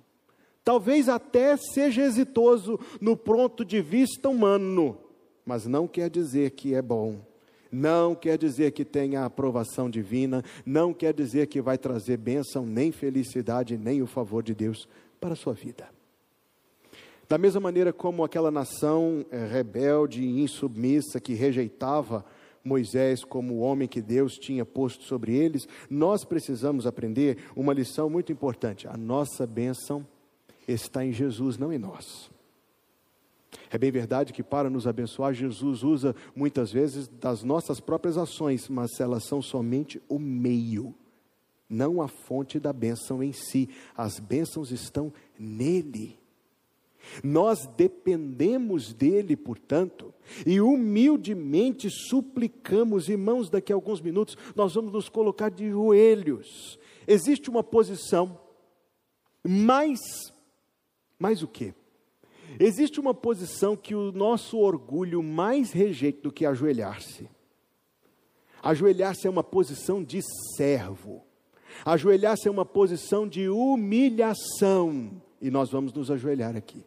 Talvez 0.63 1.09
até 1.09 1.57
seja 1.57 2.03
exitoso 2.03 2.79
no 3.01 3.17
ponto 3.17 3.65
de 3.65 3.81
vista 3.81 4.29
humano, 4.29 4.95
mas 5.43 5.65
não 5.65 5.87
quer 5.87 6.09
dizer 6.09 6.51
que 6.51 6.75
é 6.75 6.81
bom. 6.81 7.19
Não 7.71 8.15
quer 8.15 8.37
dizer 8.37 8.71
que 8.71 8.83
tenha 8.83 9.25
aprovação 9.25 9.89
divina, 9.89 10.43
não 10.65 10.93
quer 10.93 11.13
dizer 11.13 11.47
que 11.47 11.61
vai 11.61 11.77
trazer 11.77 12.17
bênção, 12.17 12.65
nem 12.65 12.91
felicidade, 12.91 13.77
nem 13.77 14.01
o 14.01 14.07
favor 14.07 14.41
de 14.41 14.55
Deus 14.55 14.87
para 15.19 15.33
a 15.33 15.35
sua 15.35 15.53
vida. 15.53 15.87
Da 17.27 17.37
mesma 17.37 17.61
maneira 17.61 17.93
como 17.93 18.23
aquela 18.23 18.49
nação 18.49 19.23
é, 19.29 19.45
rebelde 19.45 20.23
e 20.23 20.41
insubmissa 20.41 21.19
que 21.19 21.33
rejeitava 21.33 22.25
Moisés 22.63 23.23
como 23.23 23.53
o 23.53 23.59
homem 23.59 23.87
que 23.87 24.01
Deus 24.01 24.33
tinha 24.33 24.65
posto 24.65 25.03
sobre 25.03 25.35
eles, 25.35 25.67
nós 25.89 26.25
precisamos 26.25 26.87
aprender 26.87 27.37
uma 27.55 27.71
lição 27.71 28.09
muito 28.09 28.31
importante. 28.31 28.87
A 28.87 28.97
nossa 28.97 29.45
bênção 29.45 30.05
está 30.67 31.05
em 31.05 31.11
Jesus, 31.11 31.57
não 31.57 31.71
em 31.71 31.77
nós. 31.77 32.31
É 33.69 33.77
bem 33.77 33.91
verdade 33.91 34.33
que 34.33 34.43
para 34.43 34.69
nos 34.69 34.87
abençoar, 34.87 35.33
Jesus 35.33 35.83
usa 35.83 36.15
muitas 36.35 36.71
vezes 36.71 37.07
das 37.07 37.43
nossas 37.43 37.79
próprias 37.79 38.17
ações, 38.17 38.67
mas 38.67 38.99
elas 38.99 39.25
são 39.25 39.41
somente 39.41 40.01
o 40.07 40.19
meio, 40.19 40.93
não 41.69 42.01
a 42.01 42.07
fonte 42.07 42.59
da 42.59 42.73
bênção 42.73 43.23
em 43.23 43.31
si. 43.31 43.69
As 43.95 44.19
bênçãos 44.19 44.71
estão 44.71 45.13
nele. 45.37 46.19
Nós 47.23 47.65
dependemos 47.77 48.93
dele, 48.93 49.35
portanto, 49.35 50.13
e 50.45 50.59
humildemente 50.61 51.89
suplicamos, 51.89 53.09
irmãos, 53.09 53.49
daqui 53.49 53.71
a 53.71 53.75
alguns 53.75 54.01
minutos 54.01 54.37
nós 54.55 54.73
vamos 54.75 54.91
nos 54.91 55.09
colocar 55.09 55.49
de 55.49 55.69
joelhos. 55.69 56.77
Existe 57.07 57.49
uma 57.49 57.63
posição 57.63 58.39
Mas, 59.43 59.99
mais 61.17 61.41
o 61.41 61.47
quê? 61.47 61.73
Existe 62.57 62.99
uma 62.99 63.13
posição 63.13 63.75
que 63.75 63.93
o 63.93 64.11
nosso 64.11 64.57
orgulho 64.57 65.21
mais 65.21 65.71
rejeita 65.71 66.21
do 66.21 66.31
que 66.31 66.45
ajoelhar-se. 66.45 67.29
Ajoelhar-se 68.61 69.27
é 69.27 69.29
uma 69.29 69.43
posição 69.43 70.03
de 70.03 70.21
servo. 70.55 71.23
Ajoelhar-se 71.85 72.47
é 72.47 72.51
uma 72.51 72.65
posição 72.65 73.27
de 73.27 73.49
humilhação. 73.49 75.21
E 75.41 75.49
nós 75.49 75.69
vamos 75.69 75.93
nos 75.93 76.09
ajoelhar 76.09 76.55
aqui. 76.55 76.83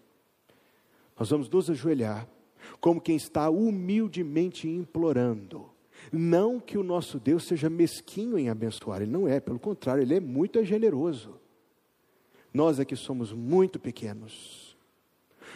Nós 1.18 1.30
vamos 1.30 1.48
nos 1.48 1.70
ajoelhar 1.70 2.28
como 2.80 3.00
quem 3.00 3.16
está 3.16 3.48
humildemente 3.48 4.68
implorando. 4.68 5.70
Não 6.10 6.58
que 6.58 6.76
o 6.76 6.82
nosso 6.82 7.18
Deus 7.18 7.44
seja 7.44 7.70
mesquinho 7.70 8.38
em 8.38 8.48
abençoar, 8.48 9.02
ele 9.02 9.10
não 9.10 9.28
é, 9.28 9.38
pelo 9.38 9.58
contrário, 9.58 10.02
ele 10.02 10.16
é 10.16 10.20
muito 10.20 10.62
generoso. 10.64 11.40
Nós 12.52 12.82
que 12.84 12.96
somos 12.96 13.32
muito 13.32 13.78
pequenos. 13.78 14.71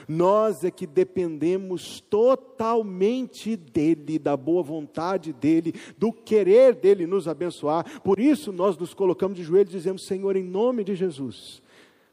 Nós 0.09 0.65
é 0.65 0.71
que 0.71 0.87
dependemos 0.87 2.01
totalmente 2.01 3.57
dele, 3.57 4.19
da 4.19 4.37
boa 4.37 4.63
vontade 4.63 5.33
dele, 5.33 5.75
do 5.99 6.13
querer 6.13 6.75
dele 6.75 7.07
nos 7.07 7.29
abençoar. 7.29 8.01
Por 8.03 8.19
isso 8.21 8.53
nós 8.53 8.77
nos 8.77 8.95
colocamos 8.95 9.37
de 9.37 9.45
joelhos 9.45 9.73
e 9.73 9.77
dizemos: 9.77 10.07
Senhor, 10.07 10.37
em 10.37 10.45
nome 10.45 10.85
de 10.85 10.95
Jesus, 10.95 11.63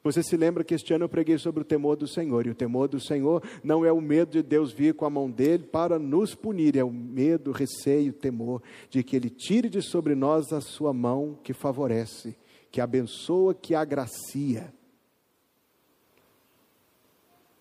você 0.03 0.21
se 0.21 0.35
lembra 0.35 0.65
que 0.65 0.73
este 0.73 0.93
ano 0.93 1.05
eu 1.05 1.09
preguei 1.09 1.37
sobre 1.37 1.61
o 1.61 1.65
temor 1.65 1.95
do 1.95 2.05
Senhor, 2.07 2.45
e 2.45 2.49
o 2.49 2.55
temor 2.55 2.89
do 2.89 2.99
Senhor 2.99 3.41
não 3.63 3.85
é 3.85 3.91
o 3.91 4.01
medo 4.01 4.31
de 4.31 4.43
Deus 4.43 4.73
vir 4.73 4.93
com 4.93 5.05
a 5.05 5.09
mão 5.09 5.31
dele 5.31 5.63
para 5.63 5.97
nos 5.97 6.35
punir, 6.35 6.75
é 6.75 6.83
o 6.83 6.91
medo, 6.91 7.51
o 7.51 7.53
receio, 7.53 8.11
o 8.11 8.15
temor 8.15 8.61
de 8.89 9.01
que 9.01 9.15
ele 9.15 9.29
tire 9.29 9.69
de 9.69 9.81
sobre 9.81 10.13
nós 10.13 10.51
a 10.51 10.59
sua 10.59 10.91
mão 10.91 11.39
que 11.41 11.53
favorece, 11.53 12.35
que 12.69 12.81
abençoa, 12.81 13.53
que 13.53 13.73
agracia. 13.73 14.73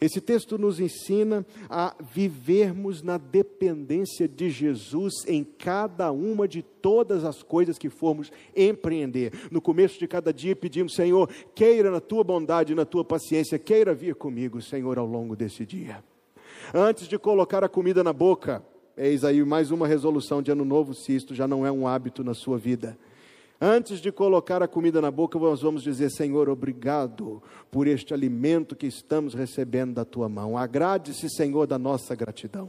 Esse 0.02 0.20
texto 0.20 0.58
nos 0.58 0.80
ensina 0.80 1.46
a 1.70 1.94
vivermos 2.12 3.02
na 3.02 3.18
dependência 3.18 4.26
de 4.26 4.50
Jesus 4.50 5.14
em 5.28 5.44
cada 5.44 6.10
uma 6.10 6.48
de 6.48 6.60
todas 6.60 7.24
as 7.24 7.40
coisas 7.40 7.78
que 7.78 7.88
formos 7.88 8.32
empreender. 8.56 9.32
No 9.48 9.60
começo 9.60 10.00
de 10.00 10.08
cada 10.08 10.32
dia 10.32 10.56
pedimos, 10.56 10.96
Senhor, 10.96 11.30
queira 11.54 11.88
na 11.88 12.00
tua 12.00 12.24
bondade 12.24 12.74
na 12.74 12.84
tua 12.84 13.04
paciência, 13.04 13.60
queira 13.60 13.94
vir 13.94 14.16
comigo, 14.16 14.60
Senhor, 14.60 14.98
ao 14.98 15.06
longo 15.06 15.36
desse 15.36 15.64
dia. 15.64 16.02
Antes 16.74 17.06
de 17.06 17.16
colocar 17.16 17.62
a 17.62 17.68
comida 17.68 18.02
na 18.02 18.12
boca, 18.12 18.60
eis 18.96 19.22
aí 19.22 19.44
mais 19.44 19.70
uma 19.70 19.86
resolução 19.86 20.42
de 20.42 20.50
ano 20.50 20.64
novo, 20.64 20.94
se 20.94 21.14
isto 21.14 21.32
já 21.32 21.46
não 21.46 21.64
é 21.64 21.70
um 21.70 21.86
hábito 21.86 22.24
na 22.24 22.34
sua 22.34 22.58
vida. 22.58 22.98
Antes 23.64 24.00
de 24.00 24.10
colocar 24.10 24.60
a 24.60 24.66
comida 24.66 25.00
na 25.00 25.08
boca, 25.08 25.38
nós 25.38 25.62
vamos 25.62 25.84
dizer: 25.84 26.10
Senhor, 26.10 26.48
obrigado 26.48 27.40
por 27.70 27.86
este 27.86 28.12
alimento 28.12 28.74
que 28.74 28.88
estamos 28.88 29.34
recebendo 29.34 29.94
da 29.94 30.04
tua 30.04 30.28
mão. 30.28 30.58
Agrade-se, 30.58 31.30
Senhor, 31.30 31.64
da 31.68 31.78
nossa 31.78 32.12
gratidão. 32.16 32.68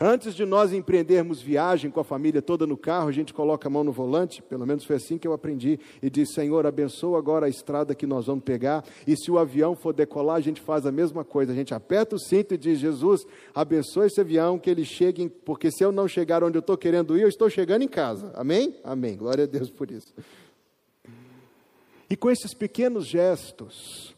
Antes 0.00 0.32
de 0.32 0.44
nós 0.44 0.72
empreendermos 0.72 1.42
viagem 1.42 1.90
com 1.90 1.98
a 1.98 2.04
família 2.04 2.40
toda 2.40 2.66
no 2.68 2.76
carro, 2.76 3.08
a 3.08 3.12
gente 3.12 3.34
coloca 3.34 3.66
a 3.66 3.70
mão 3.70 3.82
no 3.82 3.90
volante, 3.90 4.40
pelo 4.40 4.64
menos 4.64 4.84
foi 4.84 4.94
assim 4.94 5.18
que 5.18 5.26
eu 5.26 5.32
aprendi, 5.32 5.80
e 6.00 6.08
diz: 6.08 6.32
Senhor, 6.32 6.64
abençoa 6.66 7.18
agora 7.18 7.46
a 7.46 7.48
estrada 7.48 7.96
que 7.96 8.06
nós 8.06 8.26
vamos 8.26 8.44
pegar. 8.44 8.84
E 9.06 9.16
se 9.16 9.28
o 9.28 9.38
avião 9.38 9.74
for 9.74 9.92
decolar, 9.92 10.36
a 10.36 10.40
gente 10.40 10.60
faz 10.60 10.86
a 10.86 10.92
mesma 10.92 11.24
coisa. 11.24 11.50
A 11.50 11.54
gente 11.54 11.74
aperta 11.74 12.14
o 12.14 12.18
cinto 12.18 12.54
e 12.54 12.58
diz: 12.58 12.78
Jesus, 12.78 13.26
abençoa 13.52 14.06
esse 14.06 14.20
avião, 14.20 14.56
que 14.56 14.70
ele 14.70 14.84
chegue, 14.84 15.28
porque 15.28 15.68
se 15.70 15.84
eu 15.84 15.90
não 15.90 16.06
chegar 16.06 16.44
onde 16.44 16.56
eu 16.56 16.60
estou 16.60 16.76
querendo 16.76 17.18
ir, 17.18 17.22
eu 17.22 17.28
estou 17.28 17.50
chegando 17.50 17.82
em 17.82 17.88
casa. 17.88 18.30
Amém? 18.36 18.76
Amém. 18.84 19.16
Glória 19.16 19.44
a 19.44 19.48
Deus 19.48 19.68
por 19.68 19.90
isso. 19.90 20.14
E 22.08 22.16
com 22.16 22.30
esses 22.30 22.54
pequenos 22.54 23.04
gestos, 23.04 24.14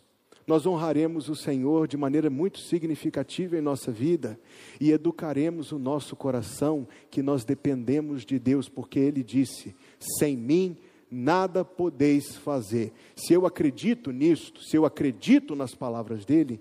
nós 0.51 0.67
honraremos 0.67 1.29
o 1.29 1.37
Senhor 1.37 1.87
de 1.87 1.97
maneira 1.97 2.29
muito 2.29 2.59
significativa 2.59 3.57
em 3.57 3.61
nossa 3.61 3.93
vida 3.93 4.37
e 4.81 4.91
educaremos 4.91 5.71
o 5.71 5.79
nosso 5.79 6.17
coração 6.17 6.89
que 7.09 7.23
nós 7.23 7.45
dependemos 7.45 8.25
de 8.25 8.37
Deus, 8.37 8.69
porque 8.69 8.99
Ele 8.99 9.23
disse: 9.23 9.77
sem 10.19 10.37
mim 10.37 10.77
nada 11.09 11.65
podeis 11.65 12.37
fazer. 12.37 12.93
Se 13.15 13.33
eu 13.33 13.47
acredito 13.47 14.11
nisto, 14.11 14.61
se 14.61 14.77
eu 14.77 14.85
acredito 14.85 15.55
nas 15.55 15.73
palavras 15.73 16.25
dele, 16.25 16.61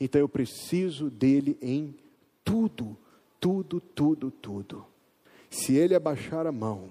então 0.00 0.20
eu 0.20 0.28
preciso 0.28 1.08
dele 1.08 1.56
em 1.62 1.94
tudo, 2.44 2.96
tudo, 3.38 3.80
tudo, 3.80 4.32
tudo. 4.32 4.84
Se 5.48 5.76
ele 5.76 5.94
abaixar 5.94 6.44
a 6.44 6.50
mão, 6.50 6.88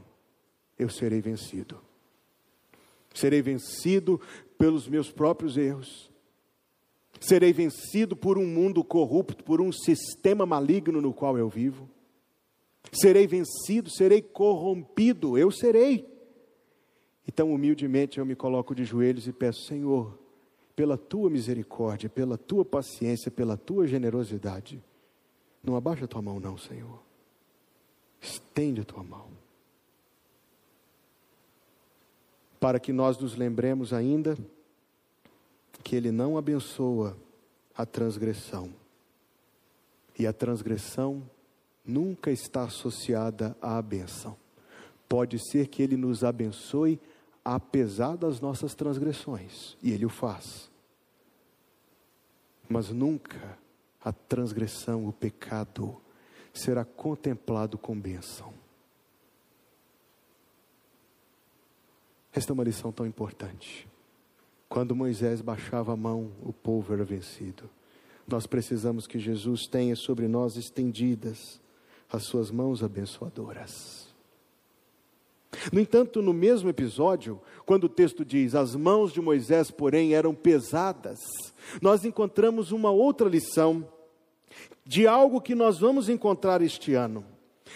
eu 0.79 0.89
serei 0.89 1.19
vencido. 1.19 1.77
Serei 3.13 3.41
vencido 3.41 4.21
pelos 4.57 4.87
meus 4.87 5.11
próprios 5.11 5.57
erros, 5.57 6.09
Serei 7.19 7.51
vencido 7.51 8.15
por 8.15 8.37
um 8.37 8.45
mundo 8.45 8.83
corrupto, 8.83 9.43
por 9.43 9.61
um 9.61 9.71
sistema 9.71 10.45
maligno 10.45 11.01
no 11.01 11.13
qual 11.13 11.37
eu 11.37 11.49
vivo. 11.49 11.89
Serei 12.91 13.27
vencido, 13.27 13.89
serei 13.89 14.21
corrompido, 14.21 15.37
eu 15.37 15.51
serei. 15.51 16.07
Então, 17.27 17.53
humildemente, 17.53 18.19
eu 18.19 18.25
me 18.25 18.35
coloco 18.35 18.73
de 18.73 18.85
joelhos 18.85 19.27
e 19.27 19.33
peço: 19.33 19.65
Senhor, 19.65 20.17
pela 20.75 20.97
tua 20.97 21.29
misericórdia, 21.29 22.09
pela 22.09 22.37
tua 22.37 22.63
paciência, 22.63 23.29
pela 23.29 23.57
tua 23.57 23.87
generosidade, 23.87 24.81
não 25.63 25.75
abaixa 25.75 26.05
a 26.05 26.07
tua 26.07 26.21
mão, 26.21 26.39
não, 26.39 26.57
Senhor. 26.57 27.01
Estende 28.21 28.81
a 28.81 28.85
tua 28.85 29.03
mão. 29.03 29.27
Para 32.59 32.79
que 32.79 32.93
nós 32.93 33.17
nos 33.17 33.35
lembremos 33.35 33.93
ainda 33.93 34.37
que 35.87 35.95
ele 35.95 36.11
não 36.11 36.37
abençoa 36.37 37.17
a 37.73 37.85
transgressão. 37.85 38.73
E 40.19 40.27
a 40.27 40.33
transgressão 40.33 41.23
nunca 41.85 42.29
está 42.29 42.63
associada 42.63 43.55
à 43.61 43.81
benção. 43.81 44.35
Pode 45.07 45.39
ser 45.39 45.67
que 45.67 45.81
ele 45.81 45.95
nos 45.95 46.25
abençoe 46.25 46.99
apesar 47.41 48.17
das 48.17 48.41
nossas 48.41 48.75
transgressões, 48.75 49.77
e 49.81 49.93
ele 49.93 50.05
o 50.05 50.09
faz. 50.09 50.69
Mas 52.67 52.89
nunca 52.89 53.57
a 54.03 54.11
transgressão, 54.11 55.07
o 55.07 55.13
pecado, 55.13 56.01
será 56.53 56.83
contemplado 56.83 57.77
com 57.77 57.97
bênção. 57.97 58.53
Esta 62.33 62.51
é 62.51 62.53
uma 62.53 62.65
lição 62.65 62.91
tão 62.91 63.05
importante. 63.05 63.87
Quando 64.69 64.95
Moisés 64.95 65.41
baixava 65.41 65.93
a 65.93 65.97
mão, 65.97 66.31
o 66.43 66.51
povo 66.51 66.93
era 66.93 67.03
vencido. 67.03 67.69
Nós 68.27 68.45
precisamos 68.45 69.07
que 69.07 69.17
Jesus 69.17 69.67
tenha 69.67 69.95
sobre 69.95 70.27
nós 70.27 70.57
estendidas 70.57 71.61
as 72.11 72.23
suas 72.23 72.51
mãos 72.51 72.83
abençoadoras. 72.83 74.07
No 75.71 75.79
entanto, 75.79 76.21
no 76.21 76.33
mesmo 76.33 76.69
episódio, 76.69 77.39
quando 77.65 77.85
o 77.85 77.89
texto 77.89 78.25
diz: 78.25 78.53
As 78.53 78.75
mãos 78.75 79.13
de 79.13 79.21
Moisés, 79.21 79.71
porém, 79.71 80.13
eram 80.13 80.35
pesadas, 80.35 81.19
nós 81.81 82.03
encontramos 82.03 82.71
uma 82.71 82.91
outra 82.91 83.29
lição 83.29 83.87
de 84.85 85.07
algo 85.07 85.41
que 85.41 85.55
nós 85.55 85.79
vamos 85.79 86.09
encontrar 86.09 86.61
este 86.61 86.93
ano. 86.93 87.25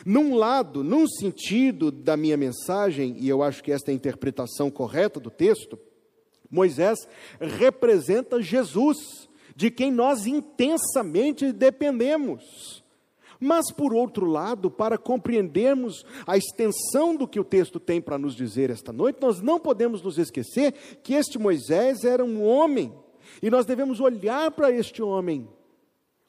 Num 0.06 0.36
lado, 0.36 0.84
num 0.84 1.08
sentido 1.08 1.92
da 1.92 2.16
minha 2.16 2.38
mensagem, 2.38 3.16
e 3.20 3.28
eu 3.28 3.44
acho 3.44 3.64
que 3.64 3.72
esta 3.72 3.92
é 3.92 3.94
a 3.94 3.96
interpretação 3.96 4.70
correta 4.70 5.20
do 5.20 5.30
texto, 5.30 5.78
Moisés 6.52 7.08
representa 7.40 8.42
Jesus, 8.42 9.30
de 9.56 9.72
quem 9.72 9.92
nós 9.92 10.26
intensamente 10.26 11.52
dependemos. 11.52 12.84
Mas, 13.40 13.72
por 13.72 13.92
outro 13.92 14.28
lado, 14.28 14.70
para 14.70 15.00
compreendermos 15.00 16.06
a 16.28 16.38
extensão 16.38 17.16
do 17.16 17.28
que 17.28 17.40
o 17.40 17.44
texto 17.44 17.80
tem 17.80 18.00
para 18.00 18.20
nos 18.20 18.36
dizer 18.36 18.70
esta 18.70 18.94
noite, 18.94 19.20
nós 19.20 19.42
não 19.42 19.60
podemos 19.60 20.02
nos 20.04 20.20
esquecer 20.20 20.74
que 21.02 21.16
este 21.16 21.40
Moisés 21.40 22.04
era 22.04 22.24
um 22.24 22.46
homem, 22.46 22.94
e 23.42 23.50
nós 23.50 23.66
devemos 23.66 24.00
olhar 24.00 24.52
para 24.52 24.72
este 24.72 25.02
homem. 25.02 25.48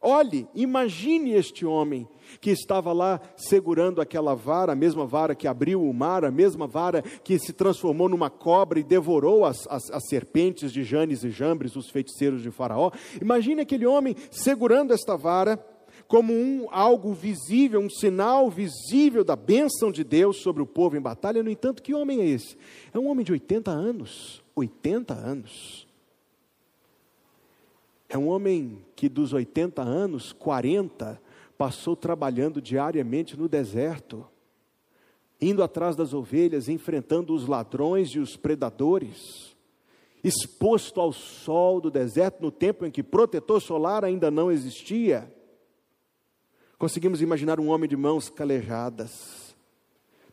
Olhe, 0.05 0.49
imagine 0.53 1.31
este 1.31 1.65
homem 1.65 2.09
que 2.41 2.51
estava 2.51 2.93
lá 2.93 3.21
segurando 3.37 4.01
aquela 4.01 4.35
vara, 4.35 4.73
a 4.73 4.77
mesma 4.77 5.07
vara 5.07 5.33
que 5.33 5.47
abriu 5.47 5.81
o 5.81 5.95
mar, 5.95 6.25
a 6.25 6.31
mesma 6.31 6.67
vara 6.67 7.03
que 7.03 7.39
se 7.39 7.53
transformou 7.53 8.09
numa 8.09 8.29
cobra 8.29 8.81
e 8.81 8.83
devorou 8.83 9.45
as, 9.45 9.65
as, 9.69 9.89
as 9.93 10.09
serpentes 10.09 10.73
de 10.73 10.83
Janes 10.83 11.23
e 11.23 11.31
Jambres, 11.31 11.77
os 11.77 11.89
feiticeiros 11.89 12.43
de 12.43 12.51
Faraó. 12.51 12.91
Imagine 13.21 13.61
aquele 13.61 13.87
homem 13.87 14.17
segurando 14.29 14.93
esta 14.93 15.17
vara 15.17 15.65
como 16.09 16.33
um 16.33 16.67
algo 16.73 17.15
visível, 17.15 17.81
um 17.81 17.89
sinal 17.89 18.51
visível 18.51 19.23
da 19.23 19.37
bênção 19.37 19.93
de 19.93 20.03
Deus 20.03 20.43
sobre 20.43 20.63
o 20.63 20.67
povo 20.67 20.97
em 20.97 21.01
batalha. 21.01 21.45
No 21.45 21.51
entanto, 21.51 21.83
que 21.83 21.95
homem 21.95 22.21
é 22.21 22.27
esse? 22.27 22.57
É 22.93 22.99
um 22.99 23.09
homem 23.09 23.25
de 23.25 23.31
80 23.31 23.71
anos. 23.71 24.43
80 24.55 25.15
anos. 25.15 25.87
É 28.13 28.19
um 28.19 28.29
homem 28.29 28.85
que 28.95 29.09
dos 29.09 29.33
80 29.33 29.81
anos, 29.81 30.35
40 30.35 31.19
passou 31.57 31.97
trabalhando 31.97 32.61
diariamente 32.61 33.39
no 33.39 33.49
deserto, 33.49 34.29
indo 35.41 35.63
atrás 35.63 35.97
das 35.97 36.13
ovelhas, 36.13 36.69
enfrentando 36.69 37.35
os 37.35 37.47
ladrões 37.47 38.11
e 38.11 38.19
os 38.19 38.37
predadores. 38.37 39.57
exposto 40.23 41.01
ao 41.01 41.11
sol 41.11 41.81
do 41.81 41.91
deserto 41.91 42.43
no 42.43 42.53
tempo 42.53 42.85
em 42.85 42.91
que 42.91 43.03
protetor 43.03 43.63
solar 43.63 44.05
ainda 44.05 44.31
não 44.31 44.53
existia. 44.53 45.35
Conseguimos 46.79 47.23
imaginar 47.23 47.59
um 47.59 47.71
homem 47.71 47.89
de 47.89 47.97
mãos 47.97 48.29
calejadas, 48.29 49.57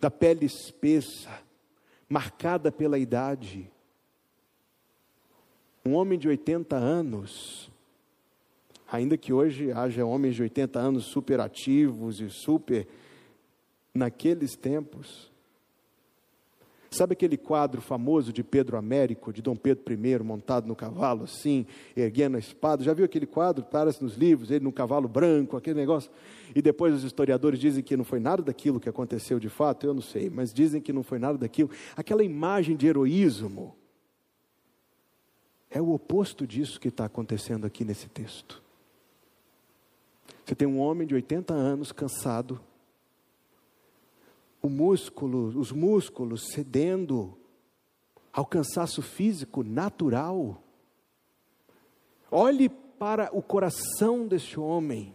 da 0.02 0.12
pele 0.12 0.46
espessa, 0.46 1.30
marcada 2.10 2.74
pela 2.74 3.00
idade. 3.00 3.72
Um 5.90 5.96
homem 5.96 6.20
de 6.20 6.28
80 6.28 6.76
anos, 6.76 7.68
ainda 8.92 9.18
que 9.18 9.34
hoje 9.34 9.72
haja 9.72 10.06
homens 10.06 10.36
de 10.36 10.44
80 10.44 10.78
anos 10.78 11.06
super 11.06 11.40
ativos 11.40 12.22
e 12.22 12.30
super, 12.30 12.88
naqueles 13.92 14.56
tempos, 14.56 15.32
Sabe 16.92 17.14
aquele 17.14 17.38
quadro 17.38 17.82
famoso 17.82 18.34
de 18.34 18.44
Pedro 18.44 18.76
Américo, 18.76 19.32
de 19.32 19.44
Dom 19.44 19.56
Pedro 19.56 19.84
I, 19.94 20.24
montado 20.24 20.68
no 20.68 20.76
cavalo, 20.76 21.26
assim, 21.26 21.68
erguendo 21.96 22.36
a 22.36 22.40
espada? 22.40 22.84
Já 22.84 22.96
viu 22.96 23.06
aquele 23.06 23.28
quadro? 23.28 23.64
Parece 23.64 24.04
nos 24.04 24.16
livros, 24.16 24.50
ele 24.50 24.64
no 24.64 24.72
cavalo 24.72 25.08
branco, 25.08 25.56
aquele 25.56 25.80
negócio. 25.80 26.10
E 26.56 26.64
depois 26.64 26.92
os 26.96 27.04
historiadores 27.04 27.60
dizem 27.60 27.84
que 27.84 27.96
não 27.96 28.04
foi 28.04 28.20
nada 28.20 28.42
daquilo 28.42 28.80
que 28.80 28.90
aconteceu 28.90 29.40
de 29.40 29.50
fato, 29.50 29.86
eu 29.86 29.94
não 29.94 30.02
sei, 30.02 30.32
mas 30.32 30.52
dizem 30.52 30.82
que 30.82 30.92
não 30.92 31.04
foi 31.04 31.20
nada 31.20 31.38
daquilo. 31.38 31.70
Aquela 31.96 32.24
imagem 32.24 32.76
de 32.76 32.88
heroísmo 32.88 33.76
é 35.70 35.82
o 35.82 35.92
oposto 35.92 36.48
disso 36.48 36.80
que 36.80 36.88
está 36.88 37.06
acontecendo 37.06 37.66
aqui 37.66 37.86
nesse 37.86 38.08
texto. 38.10 38.62
Você 40.46 40.56
tem 40.56 40.68
um 40.68 40.80
homem 40.80 41.08
de 41.08 41.14
80 41.14 41.54
anos, 41.54 41.92
cansado, 41.92 42.60
o 44.62 44.68
músculo, 44.68 45.58
os 45.60 45.72
músculos 45.72 46.50
cedendo 46.52 47.38
ao 48.34 48.46
cansaço 48.46 49.02
físico 49.02 49.64
natural. 49.64 50.62
Olhe 52.32 52.68
para 52.68 53.30
o 53.32 53.42
coração 53.42 54.28
deste 54.28 54.60
homem, 54.60 55.14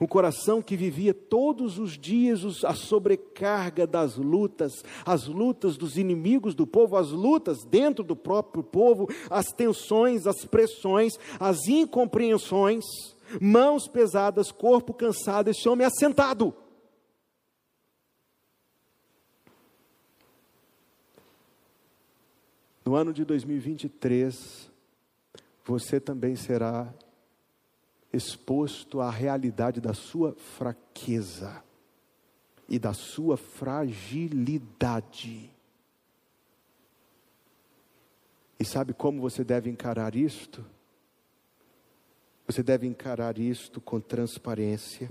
um 0.00 0.06
coração 0.06 0.60
que 0.62 0.76
vivia 0.76 1.14
todos 1.14 1.78
os 1.78 1.98
dias 1.98 2.64
a 2.64 2.74
sobrecarga 2.74 3.86
das 3.86 4.16
lutas, 4.16 4.72
as 5.04 5.26
lutas 5.26 5.76
dos 5.76 5.96
inimigos 5.96 6.54
do 6.54 6.66
povo, 6.66 6.96
as 6.96 7.10
lutas 7.10 7.58
dentro 7.64 8.04
do 8.04 8.16
próprio 8.16 8.62
povo, 8.62 9.08
as 9.30 9.46
tensões, 9.46 10.26
as 10.26 10.44
pressões, 10.44 11.18
as 11.38 11.66
incompreensões, 11.68 12.84
mãos 13.40 13.88
pesadas, 13.88 14.50
corpo 14.50 14.92
cansado, 14.94 15.48
esse 15.48 15.68
homem 15.68 15.86
assentado. 15.86 16.54
No 22.84 22.94
ano 22.94 23.12
de 23.12 23.22
2023, 23.22 24.70
você 25.62 26.00
também 26.00 26.34
será 26.34 26.90
exposto 28.12 29.00
à 29.00 29.10
realidade 29.10 29.80
da 29.80 29.94
sua 29.94 30.34
fraqueza 30.34 31.62
e 32.68 32.78
da 32.78 32.92
sua 32.92 33.36
fragilidade. 33.36 35.50
E 38.58 38.64
sabe 38.64 38.92
como 38.92 39.20
você 39.20 39.44
deve 39.44 39.70
encarar 39.70 40.16
isto? 40.16 40.64
Você 42.46 42.62
deve 42.62 42.86
encarar 42.86 43.38
isto 43.38 43.80
com 43.80 44.00
transparência. 44.00 45.10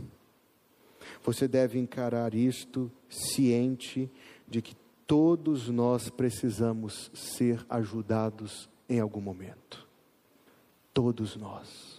Você 1.24 1.48
deve 1.48 1.80
encarar 1.80 2.34
isto 2.34 2.92
ciente 3.10 4.12
de 4.48 4.62
que 4.62 4.76
Todos 5.08 5.70
nós 5.70 6.10
precisamos 6.10 7.10
ser 7.14 7.66
ajudados 7.70 8.70
em 8.90 9.00
algum 9.00 9.22
momento. 9.22 9.88
Todos 10.94 11.38
nós. 11.38 11.97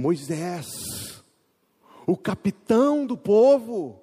Moisés, 0.00 1.22
o 2.06 2.16
capitão 2.16 3.06
do 3.06 3.16
povo, 3.16 4.00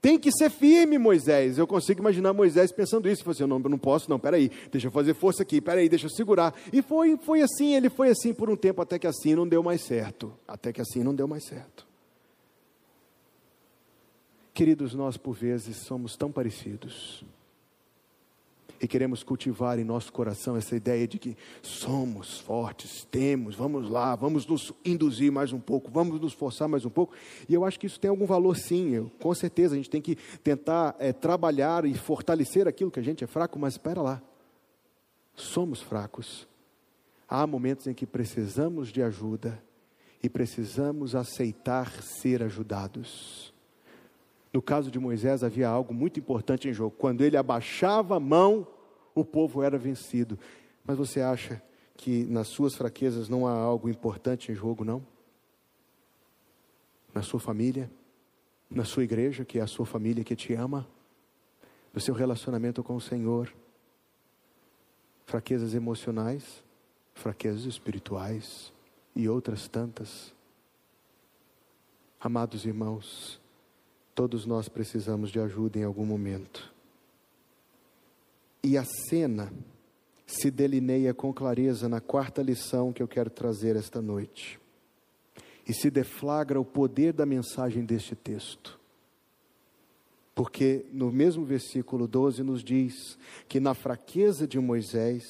tem 0.00 0.18
que 0.18 0.30
ser 0.30 0.50
firme, 0.50 0.96
Moisés. 0.96 1.58
Eu 1.58 1.66
consigo 1.66 2.00
imaginar 2.00 2.32
Moisés 2.32 2.70
pensando 2.70 3.08
isso. 3.08 3.24
Falei 3.24 3.34
assim: 3.34 3.46
não, 3.46 3.58
não 3.58 3.78
posso, 3.78 4.08
não, 4.08 4.18
peraí, 4.18 4.50
deixa 4.70 4.86
eu 4.86 4.92
fazer 4.92 5.14
força 5.14 5.42
aqui, 5.42 5.60
peraí, 5.60 5.88
deixa 5.88 6.06
eu 6.06 6.10
segurar. 6.10 6.54
E 6.72 6.80
foi, 6.80 7.16
foi 7.16 7.42
assim, 7.42 7.74
ele 7.74 7.90
foi 7.90 8.10
assim 8.10 8.32
por 8.32 8.48
um 8.48 8.56
tempo, 8.56 8.80
até 8.80 8.98
que 8.98 9.06
assim 9.06 9.34
não 9.34 9.46
deu 9.46 9.62
mais 9.62 9.82
certo. 9.82 10.32
Até 10.46 10.72
que 10.72 10.80
assim 10.80 11.02
não 11.02 11.14
deu 11.14 11.26
mais 11.26 11.44
certo. 11.44 11.86
Queridos, 14.54 14.94
nós 14.94 15.16
por 15.16 15.34
vezes 15.34 15.78
somos 15.78 16.16
tão 16.16 16.30
parecidos. 16.30 17.24
E 18.80 18.86
queremos 18.86 19.24
cultivar 19.24 19.78
em 19.78 19.84
nosso 19.84 20.12
coração 20.12 20.56
essa 20.56 20.76
ideia 20.76 21.06
de 21.06 21.18
que 21.18 21.36
somos 21.62 22.38
fortes, 22.38 23.04
temos, 23.10 23.56
vamos 23.56 23.90
lá, 23.90 24.14
vamos 24.14 24.46
nos 24.46 24.72
induzir 24.84 25.32
mais 25.32 25.52
um 25.52 25.58
pouco, 25.58 25.90
vamos 25.90 26.20
nos 26.20 26.32
forçar 26.32 26.68
mais 26.68 26.84
um 26.84 26.90
pouco. 26.90 27.14
E 27.48 27.54
eu 27.54 27.64
acho 27.64 27.78
que 27.78 27.86
isso 27.86 27.98
tem 27.98 28.08
algum 28.08 28.26
valor 28.26 28.56
sim, 28.56 28.90
eu, 28.90 29.10
com 29.20 29.34
certeza 29.34 29.74
a 29.74 29.76
gente 29.76 29.90
tem 29.90 30.00
que 30.00 30.16
tentar 30.44 30.94
é, 30.98 31.12
trabalhar 31.12 31.84
e 31.84 31.94
fortalecer 31.94 32.68
aquilo 32.68 32.90
que 32.90 33.00
a 33.00 33.02
gente 33.02 33.24
é 33.24 33.26
fraco, 33.26 33.58
mas 33.58 33.74
espera 33.74 34.00
lá, 34.00 34.22
somos 35.34 35.80
fracos. 35.82 36.46
Há 37.28 37.46
momentos 37.46 37.86
em 37.86 37.94
que 37.94 38.06
precisamos 38.06 38.88
de 38.88 39.02
ajuda 39.02 39.62
e 40.22 40.28
precisamos 40.28 41.14
aceitar 41.14 41.90
ser 42.02 42.42
ajudados. 42.42 43.52
No 44.58 44.62
caso 44.62 44.90
de 44.90 44.98
Moisés 44.98 45.44
havia 45.44 45.68
algo 45.68 45.94
muito 45.94 46.18
importante 46.18 46.68
em 46.68 46.72
jogo. 46.72 46.96
Quando 46.98 47.22
ele 47.22 47.36
abaixava 47.36 48.16
a 48.16 48.20
mão, 48.20 48.66
o 49.14 49.24
povo 49.24 49.62
era 49.62 49.78
vencido. 49.78 50.36
Mas 50.84 50.98
você 50.98 51.20
acha 51.20 51.62
que 51.96 52.24
nas 52.24 52.48
suas 52.48 52.74
fraquezas 52.74 53.28
não 53.28 53.46
há 53.46 53.52
algo 53.52 53.88
importante 53.88 54.50
em 54.50 54.56
jogo, 54.56 54.84
não? 54.84 55.06
Na 57.14 57.22
sua 57.22 57.38
família, 57.38 57.88
na 58.68 58.84
sua 58.84 59.04
igreja, 59.04 59.44
que 59.44 59.60
é 59.60 59.62
a 59.62 59.66
sua 59.68 59.86
família 59.86 60.24
que 60.24 60.34
te 60.34 60.54
ama, 60.54 60.88
no 61.94 62.00
seu 62.00 62.12
relacionamento 62.12 62.82
com 62.82 62.96
o 62.96 63.00
Senhor, 63.00 63.54
fraquezas 65.24 65.72
emocionais, 65.72 66.64
fraquezas 67.14 67.64
espirituais 67.64 68.72
e 69.14 69.28
outras 69.28 69.68
tantas. 69.68 70.34
Amados 72.18 72.66
irmãos, 72.66 73.40
Todos 74.18 74.44
nós 74.46 74.68
precisamos 74.68 75.30
de 75.30 75.38
ajuda 75.38 75.78
em 75.78 75.84
algum 75.84 76.04
momento. 76.04 76.74
E 78.64 78.76
a 78.76 78.84
cena 78.84 79.52
se 80.26 80.50
delineia 80.50 81.14
com 81.14 81.32
clareza 81.32 81.88
na 81.88 82.00
quarta 82.00 82.42
lição 82.42 82.92
que 82.92 83.00
eu 83.00 83.06
quero 83.06 83.30
trazer 83.30 83.76
esta 83.76 84.02
noite. 84.02 84.58
E 85.68 85.72
se 85.72 85.88
deflagra 85.88 86.60
o 86.60 86.64
poder 86.64 87.12
da 87.12 87.24
mensagem 87.24 87.84
deste 87.84 88.16
texto. 88.16 88.76
Porque 90.34 90.84
no 90.92 91.12
mesmo 91.12 91.44
versículo 91.44 92.08
12 92.08 92.42
nos 92.42 92.64
diz 92.64 93.16
que 93.48 93.60
na 93.60 93.72
fraqueza 93.72 94.48
de 94.48 94.58
Moisés, 94.58 95.22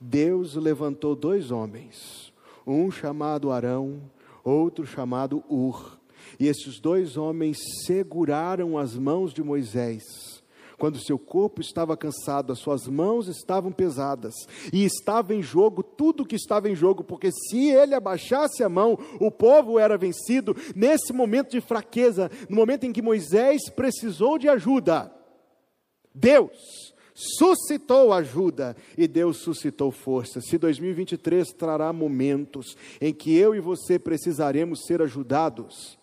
Deus 0.00 0.56
levantou 0.56 1.14
dois 1.14 1.52
homens, 1.52 2.32
um 2.66 2.90
chamado 2.90 3.52
Arão, 3.52 4.02
outro 4.42 4.84
chamado 4.84 5.44
Ur 5.48 5.99
e 6.40 6.48
esses 6.48 6.80
dois 6.80 7.18
homens 7.18 7.58
seguraram 7.84 8.78
as 8.78 8.96
mãos 8.96 9.34
de 9.34 9.42
Moisés. 9.42 10.40
Quando 10.78 10.98
seu 10.98 11.18
corpo 11.18 11.60
estava 11.60 11.94
cansado, 11.94 12.50
as 12.50 12.58
suas 12.58 12.86
mãos 12.86 13.28
estavam 13.28 13.70
pesadas, 13.70 14.32
e 14.72 14.82
estava 14.82 15.34
em 15.34 15.42
jogo 15.42 15.82
tudo 15.82 16.24
que 16.24 16.36
estava 16.36 16.70
em 16.70 16.74
jogo, 16.74 17.04
porque 17.04 17.30
se 17.30 17.68
ele 17.68 17.94
abaixasse 17.94 18.64
a 18.64 18.68
mão, 18.70 18.98
o 19.20 19.30
povo 19.30 19.78
era 19.78 19.98
vencido. 19.98 20.56
Nesse 20.74 21.12
momento 21.12 21.50
de 21.50 21.60
fraqueza, 21.60 22.30
no 22.48 22.56
momento 22.56 22.84
em 22.84 22.92
que 22.92 23.02
Moisés 23.02 23.68
precisou 23.68 24.38
de 24.38 24.48
ajuda, 24.48 25.12
Deus 26.14 26.56
suscitou 27.12 28.14
ajuda 28.14 28.74
e 28.96 29.06
Deus 29.06 29.36
suscitou 29.42 29.90
força. 29.90 30.40
Se 30.40 30.56
2023 30.56 31.52
trará 31.52 31.92
momentos 31.92 32.74
em 32.98 33.12
que 33.12 33.36
eu 33.36 33.54
e 33.54 33.60
você 33.60 33.98
precisaremos 33.98 34.86
ser 34.86 35.02
ajudados, 35.02 35.99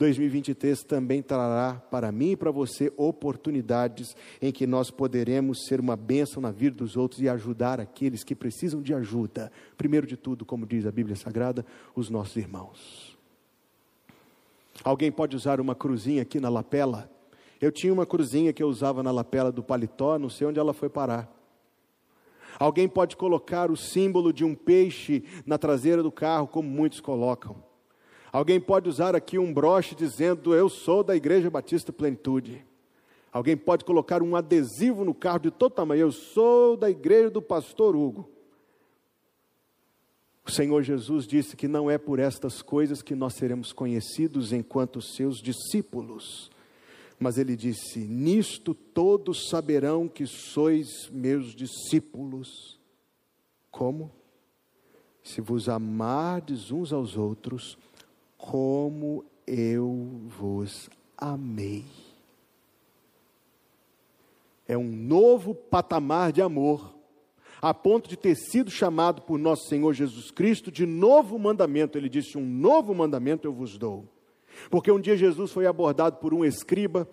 2023 0.00 0.82
também 0.82 1.20
trará 1.20 1.74
para 1.74 2.10
mim 2.10 2.30
e 2.30 2.36
para 2.36 2.50
você 2.50 2.90
oportunidades 2.96 4.16
em 4.40 4.50
que 4.50 4.66
nós 4.66 4.90
poderemos 4.90 5.66
ser 5.66 5.78
uma 5.78 5.94
bênção 5.94 6.40
na 6.40 6.50
vida 6.50 6.74
dos 6.74 6.96
outros 6.96 7.20
e 7.20 7.28
ajudar 7.28 7.78
aqueles 7.78 8.24
que 8.24 8.34
precisam 8.34 8.80
de 8.80 8.94
ajuda. 8.94 9.52
Primeiro 9.76 10.06
de 10.06 10.16
tudo, 10.16 10.46
como 10.46 10.64
diz 10.64 10.86
a 10.86 10.90
Bíblia 10.90 11.16
Sagrada, 11.16 11.66
os 11.94 12.08
nossos 12.08 12.34
irmãos. 12.36 13.18
Alguém 14.82 15.12
pode 15.12 15.36
usar 15.36 15.60
uma 15.60 15.74
cruzinha 15.74 16.22
aqui 16.22 16.40
na 16.40 16.48
lapela? 16.48 17.10
Eu 17.60 17.70
tinha 17.70 17.92
uma 17.92 18.06
cruzinha 18.06 18.54
que 18.54 18.62
eu 18.62 18.68
usava 18.68 19.02
na 19.02 19.10
lapela 19.10 19.52
do 19.52 19.62
paletó, 19.62 20.18
não 20.18 20.30
sei 20.30 20.46
onde 20.46 20.58
ela 20.58 20.72
foi 20.72 20.88
parar. 20.88 21.30
Alguém 22.58 22.88
pode 22.88 23.18
colocar 23.18 23.70
o 23.70 23.76
símbolo 23.76 24.32
de 24.32 24.46
um 24.46 24.54
peixe 24.54 25.22
na 25.44 25.58
traseira 25.58 26.02
do 26.02 26.10
carro, 26.10 26.48
como 26.48 26.70
muitos 26.70 27.00
colocam. 27.00 27.68
Alguém 28.32 28.60
pode 28.60 28.88
usar 28.88 29.16
aqui 29.16 29.38
um 29.38 29.52
broche 29.52 29.94
dizendo: 29.94 30.54
Eu 30.54 30.68
sou 30.68 31.02
da 31.02 31.16
Igreja 31.16 31.50
Batista 31.50 31.92
Plenitude. 31.92 32.64
Alguém 33.32 33.56
pode 33.56 33.84
colocar 33.84 34.22
um 34.22 34.34
adesivo 34.34 35.04
no 35.04 35.14
carro 35.14 35.38
de 35.38 35.50
todo 35.50 35.72
tamanho. 35.72 36.00
Eu 36.00 36.12
sou 36.12 36.76
da 36.76 36.90
igreja 36.90 37.30
do 37.30 37.40
pastor 37.40 37.94
Hugo. 37.94 38.28
O 40.44 40.50
Senhor 40.50 40.82
Jesus 40.82 41.28
disse 41.28 41.56
que 41.56 41.68
não 41.68 41.88
é 41.88 41.96
por 41.96 42.18
estas 42.18 42.60
coisas 42.60 43.02
que 43.02 43.14
nós 43.14 43.34
seremos 43.34 43.72
conhecidos 43.72 44.52
enquanto 44.52 45.00
seus 45.00 45.40
discípulos. 45.40 46.50
Mas 47.20 47.38
ele 47.38 47.54
disse: 47.54 48.00
Nisto 48.00 48.74
todos 48.74 49.48
saberão 49.48 50.08
que 50.08 50.26
sois 50.26 51.08
meus 51.12 51.54
discípulos. 51.54 52.80
Como? 53.70 54.10
Se 55.22 55.40
vos 55.40 55.68
amardes 55.68 56.72
uns 56.72 56.92
aos 56.92 57.16
outros, 57.16 57.78
como 58.40 59.24
eu 59.46 60.20
vos 60.28 60.88
amei 61.16 61.84
é 64.70 64.78
um 64.78 64.84
novo 64.84 65.52
patamar 65.52 66.30
de 66.30 66.40
amor, 66.40 66.94
a 67.60 67.74
ponto 67.74 68.08
de 68.08 68.16
ter 68.16 68.36
sido 68.36 68.70
chamado 68.70 69.20
por 69.22 69.36
nosso 69.36 69.66
Senhor 69.66 69.92
Jesus 69.92 70.30
Cristo 70.30 70.70
de 70.70 70.86
novo 70.86 71.36
mandamento. 71.40 71.98
Ele 71.98 72.08
disse: 72.08 72.38
Um 72.38 72.46
novo 72.46 72.94
mandamento 72.94 73.48
eu 73.48 73.52
vos 73.52 73.76
dou. 73.76 74.04
Porque 74.70 74.92
um 74.92 75.00
dia 75.00 75.16
Jesus 75.16 75.50
foi 75.50 75.66
abordado 75.66 76.18
por 76.18 76.32
um 76.32 76.44
escriba 76.44 77.08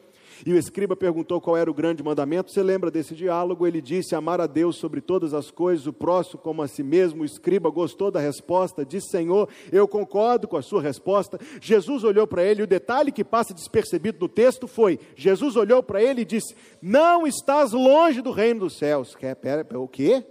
e 0.45 0.53
o 0.53 0.57
escriba 0.57 0.95
perguntou 0.95 1.41
qual 1.41 1.57
era 1.57 1.69
o 1.69 1.73
grande 1.73 2.03
mandamento. 2.03 2.51
Você 2.51 2.61
lembra 2.61 2.91
desse 2.91 3.15
diálogo? 3.15 3.65
Ele 3.65 3.81
disse: 3.81 4.15
Amar 4.15 4.39
a 4.39 4.47
Deus 4.47 4.77
sobre 4.77 5.01
todas 5.01 5.33
as 5.33 5.49
coisas, 5.49 5.87
o 5.87 5.93
próximo 5.93 6.39
como 6.39 6.61
a 6.61 6.67
si 6.67 6.83
mesmo. 6.83 7.21
O 7.21 7.25
escriba 7.25 7.69
gostou 7.69 8.11
da 8.11 8.19
resposta, 8.19 8.85
disse: 8.85 9.09
Senhor, 9.09 9.49
eu 9.71 9.87
concordo 9.87 10.47
com 10.47 10.57
a 10.57 10.61
sua 10.61 10.81
resposta. 10.81 11.39
Jesus 11.61 12.03
olhou 12.03 12.27
para 12.27 12.43
ele, 12.43 12.61
e 12.61 12.63
o 12.63 12.67
detalhe 12.67 13.11
que 13.11 13.23
passa 13.23 13.53
despercebido 13.53 14.19
no 14.19 14.29
texto 14.29 14.67
foi: 14.67 14.99
Jesus 15.15 15.55
olhou 15.55 15.81
para 15.81 16.01
ele 16.01 16.21
e 16.21 16.25
disse: 16.25 16.55
Não 16.81 17.25
estás 17.25 17.71
longe 17.71 18.21
do 18.21 18.31
reino 18.31 18.61
dos 18.61 18.77
céus. 18.77 19.15
Quer, 19.15 19.35
pera, 19.35 19.65
pera, 19.65 19.79
o 19.79 19.87
quê? 19.87 20.25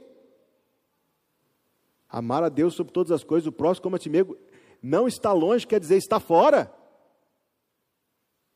Amar 2.09 2.43
a 2.43 2.49
Deus 2.49 2.75
sobre 2.75 2.93
todas 2.93 3.13
as 3.13 3.25
coisas, 3.25 3.47
o 3.47 3.53
próximo 3.53 3.83
como 3.85 3.97
a 3.97 3.99
ti 3.99 4.09
mesmo. 4.09 4.37
Não 4.83 5.09
está 5.09 5.33
longe, 5.33 5.67
quer 5.67 5.81
dizer, 5.81 5.97
está 5.97 6.21
fora. 6.21 6.73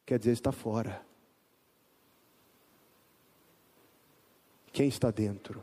Quer 0.07 0.19
dizer, 0.19 0.33
está 0.33 0.53
fora. 0.53 1.10
Quem 4.73 4.89
está 4.89 5.11
dentro? 5.11 5.63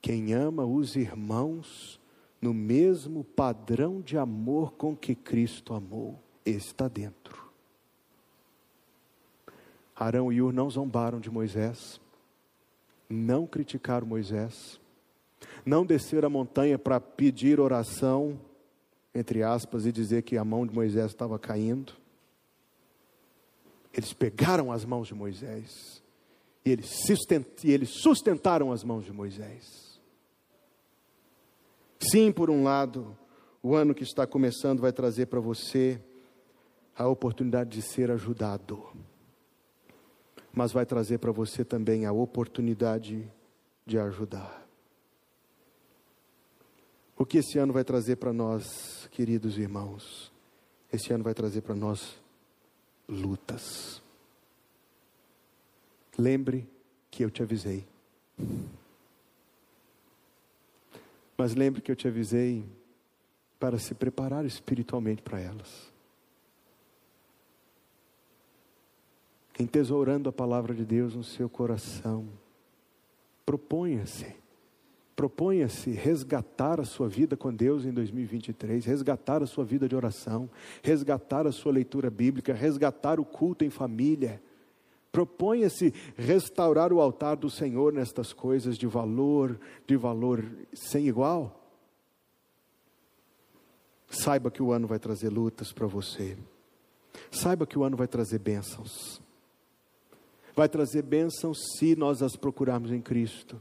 Quem 0.00 0.32
ama 0.34 0.64
os 0.64 0.94
irmãos 0.94 2.00
no 2.40 2.54
mesmo 2.54 3.24
padrão 3.24 4.00
de 4.00 4.16
amor 4.16 4.72
com 4.74 4.96
que 4.96 5.14
Cristo 5.14 5.74
amou, 5.74 6.22
está 6.44 6.86
dentro. 6.86 7.44
Arão 9.94 10.32
e 10.32 10.40
Ur 10.42 10.52
não 10.52 10.68
zombaram 10.70 11.18
de 11.18 11.30
Moisés, 11.30 12.00
não 13.08 13.46
criticaram 13.46 14.06
Moisés, 14.06 14.78
não 15.64 15.84
desceram 15.84 16.26
a 16.26 16.30
montanha 16.30 16.78
para 16.78 17.00
pedir 17.00 17.58
oração, 17.58 18.38
entre 19.14 19.42
aspas, 19.42 19.86
e 19.86 19.90
dizer 19.90 20.22
que 20.22 20.36
a 20.36 20.44
mão 20.44 20.66
de 20.66 20.74
Moisés 20.74 21.06
estava 21.06 21.38
caindo. 21.38 21.94
Eles 23.92 24.12
pegaram 24.12 24.70
as 24.70 24.84
mãos 24.84 25.08
de 25.08 25.14
Moisés 25.14 26.02
e 26.66 27.70
eles, 27.70 27.90
sustentaram 27.90 28.72
as 28.72 28.82
mãos 28.82 29.04
de 29.04 29.12
Moisés. 29.12 30.00
Sim, 32.00 32.32
por 32.32 32.50
um 32.50 32.64
lado, 32.64 33.16
o 33.62 33.76
ano 33.76 33.94
que 33.94 34.02
está 34.02 34.26
começando 34.26 34.80
vai 34.80 34.92
trazer 34.92 35.26
para 35.26 35.38
você 35.38 36.02
a 36.96 37.06
oportunidade 37.06 37.70
de 37.70 37.82
ser 37.82 38.10
ajudado, 38.10 38.84
mas 40.52 40.72
vai 40.72 40.84
trazer 40.84 41.18
para 41.18 41.30
você 41.30 41.64
também 41.64 42.04
a 42.04 42.12
oportunidade 42.12 43.30
de 43.84 43.98
ajudar. 43.98 44.66
O 47.16 47.24
que 47.24 47.38
esse 47.38 47.58
ano 47.58 47.72
vai 47.72 47.84
trazer 47.84 48.16
para 48.16 48.32
nós, 48.32 49.08
queridos 49.12 49.56
irmãos? 49.56 50.32
Esse 50.92 51.12
ano 51.12 51.22
vai 51.22 51.32
trazer 51.32 51.60
para 51.60 51.74
nós 51.74 52.20
lutas. 53.08 54.02
Lembre 56.18 56.68
que 57.10 57.24
eu 57.24 57.30
te 57.30 57.42
avisei. 57.42 57.84
Mas 61.36 61.54
lembre 61.54 61.82
que 61.82 61.90
eu 61.90 61.96
te 61.96 62.08
avisei 62.08 62.64
para 63.58 63.78
se 63.78 63.94
preparar 63.94 64.44
espiritualmente 64.44 65.22
para 65.22 65.40
elas. 65.40 65.92
Entesourando 69.58 70.28
a 70.28 70.32
palavra 70.32 70.74
de 70.74 70.84
Deus 70.84 71.14
no 71.14 71.24
seu 71.24 71.48
coração. 71.48 72.28
Proponha-se, 73.44 74.34
proponha-se 75.14 75.90
resgatar 75.90 76.80
a 76.80 76.84
sua 76.84 77.08
vida 77.08 77.36
com 77.36 77.54
Deus 77.54 77.84
em 77.84 77.92
2023, 77.92 78.84
resgatar 78.84 79.42
a 79.42 79.46
sua 79.46 79.64
vida 79.64 79.88
de 79.88 79.94
oração, 79.94 80.50
resgatar 80.82 81.46
a 81.46 81.52
sua 81.52 81.72
leitura 81.72 82.10
bíblica, 82.10 82.52
resgatar 82.52 83.20
o 83.20 83.24
culto 83.24 83.64
em 83.64 83.70
família 83.70 84.42
Proponha-se 85.16 85.94
restaurar 86.14 86.92
o 86.92 87.00
altar 87.00 87.36
do 87.36 87.48
Senhor 87.48 87.90
nestas 87.90 88.34
coisas 88.34 88.76
de 88.76 88.86
valor, 88.86 89.58
de 89.86 89.96
valor 89.96 90.44
sem 90.74 91.08
igual. 91.08 91.58
Saiba 94.10 94.50
que 94.50 94.62
o 94.62 94.72
ano 94.72 94.86
vai 94.86 94.98
trazer 94.98 95.30
lutas 95.30 95.72
para 95.72 95.86
você. 95.86 96.36
Saiba 97.30 97.66
que 97.66 97.78
o 97.78 97.82
ano 97.82 97.96
vai 97.96 98.06
trazer 98.06 98.38
bênçãos. 98.38 99.22
Vai 100.54 100.68
trazer 100.68 101.00
bênçãos 101.00 101.56
se 101.78 101.96
nós 101.96 102.20
as 102.20 102.36
procurarmos 102.36 102.92
em 102.92 103.00
Cristo. 103.00 103.58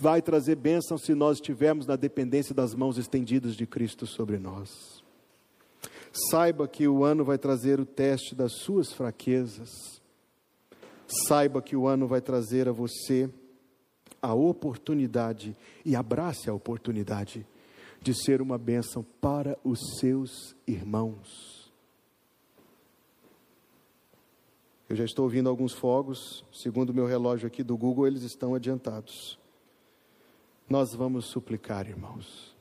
Vai 0.00 0.20
trazer 0.20 0.56
bênçãos 0.56 1.02
se 1.02 1.14
nós 1.14 1.36
estivermos 1.36 1.86
na 1.86 1.94
dependência 1.94 2.52
das 2.52 2.74
mãos 2.74 2.98
estendidas 2.98 3.54
de 3.54 3.68
Cristo 3.68 4.04
sobre 4.04 4.36
nós. 4.36 4.68
Saiba 6.28 6.66
que 6.66 6.88
o 6.88 7.04
ano 7.04 7.24
vai 7.24 7.38
trazer 7.38 7.78
o 7.78 7.86
teste 7.86 8.34
das 8.34 8.54
suas 8.54 8.92
fraquezas 8.92 9.99
Saiba 11.10 11.60
que 11.60 11.74
o 11.74 11.88
ano 11.88 12.06
vai 12.06 12.20
trazer 12.20 12.68
a 12.68 12.72
você 12.72 13.28
a 14.22 14.32
oportunidade 14.32 15.56
e 15.84 15.96
abrace 15.96 16.48
a 16.48 16.54
oportunidade 16.54 17.44
de 18.00 18.14
ser 18.14 18.40
uma 18.40 18.56
bênção 18.56 19.04
para 19.20 19.58
os 19.64 19.98
seus 19.98 20.54
irmãos. 20.66 21.72
Eu 24.88 24.94
já 24.94 25.04
estou 25.04 25.24
ouvindo 25.24 25.48
alguns 25.48 25.72
fogos, 25.72 26.44
segundo 26.52 26.94
meu 26.94 27.06
relógio 27.06 27.46
aqui 27.46 27.62
do 27.62 27.76
Google, 27.76 28.06
eles 28.06 28.22
estão 28.22 28.54
adiantados. 28.54 29.38
Nós 30.68 30.94
vamos 30.94 31.26
suplicar, 31.26 31.88
irmãos. 31.88 32.56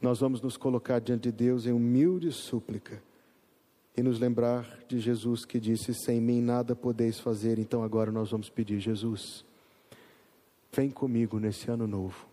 Nós 0.00 0.20
vamos 0.20 0.40
nos 0.40 0.56
colocar 0.56 1.00
diante 1.00 1.22
de 1.22 1.32
Deus 1.32 1.66
em 1.66 1.72
humilde 1.72 2.30
súplica 2.30 3.02
e 3.96 4.02
nos 4.02 4.18
lembrar 4.18 4.66
de 4.88 4.98
Jesus 4.98 5.44
que 5.44 5.60
disse: 5.60 5.94
Sem 5.94 6.20
mim 6.20 6.40
nada 6.40 6.74
podeis 6.74 7.18
fazer. 7.18 7.58
Então 7.58 7.82
agora 7.82 8.10
nós 8.10 8.30
vamos 8.30 8.48
pedir: 8.48 8.80
Jesus, 8.80 9.44
vem 10.72 10.90
comigo 10.90 11.38
nesse 11.38 11.70
ano 11.70 11.86
novo, 11.86 12.26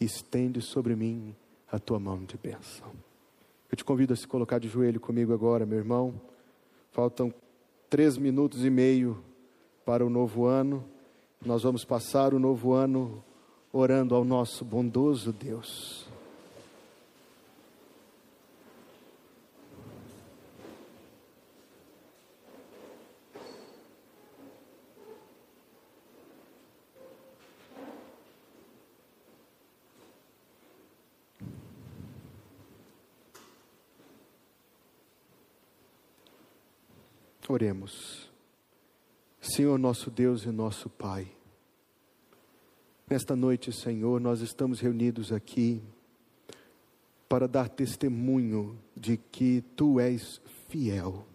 estende 0.00 0.60
sobre 0.60 0.96
mim 0.96 1.34
a 1.70 1.78
tua 1.78 1.98
mão 1.98 2.24
de 2.24 2.36
bênção. 2.36 2.92
Eu 3.70 3.76
te 3.76 3.84
convido 3.84 4.12
a 4.12 4.16
se 4.16 4.26
colocar 4.26 4.58
de 4.58 4.68
joelho 4.68 5.00
comigo 5.00 5.32
agora, 5.32 5.64
meu 5.64 5.78
irmão. 5.78 6.14
Faltam 6.90 7.32
três 7.88 8.18
minutos 8.18 8.64
e 8.64 8.70
meio 8.70 9.22
para 9.84 10.04
o 10.04 10.10
novo 10.10 10.44
ano. 10.44 10.84
Nós 11.44 11.62
vamos 11.62 11.84
passar 11.84 12.34
o 12.34 12.38
novo 12.38 12.72
ano 12.72 13.24
orando 13.72 14.14
ao 14.14 14.24
nosso 14.24 14.64
bondoso 14.64 15.32
Deus. 15.32 16.11
Oremos. 37.48 38.30
Senhor 39.40 39.76
nosso 39.78 40.10
Deus 40.10 40.44
e 40.44 40.50
nosso 40.50 40.88
Pai, 40.88 41.26
nesta 43.10 43.34
noite, 43.34 43.72
Senhor, 43.72 44.20
nós 44.20 44.40
estamos 44.40 44.78
reunidos 44.78 45.32
aqui 45.32 45.82
para 47.28 47.48
dar 47.48 47.68
testemunho 47.68 48.78
de 48.96 49.16
que 49.16 49.62
Tu 49.74 49.98
és 49.98 50.40
fiel. 50.68 51.26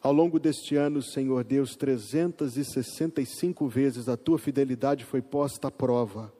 Ao 0.00 0.12
longo 0.12 0.38
deste 0.38 0.76
ano, 0.76 1.02
Senhor 1.02 1.42
Deus, 1.42 1.74
365 1.76 3.68
vezes 3.68 4.08
a 4.08 4.16
tua 4.16 4.38
fidelidade 4.38 5.04
foi 5.04 5.20
posta 5.20 5.68
à 5.68 5.70
prova. 5.70 6.32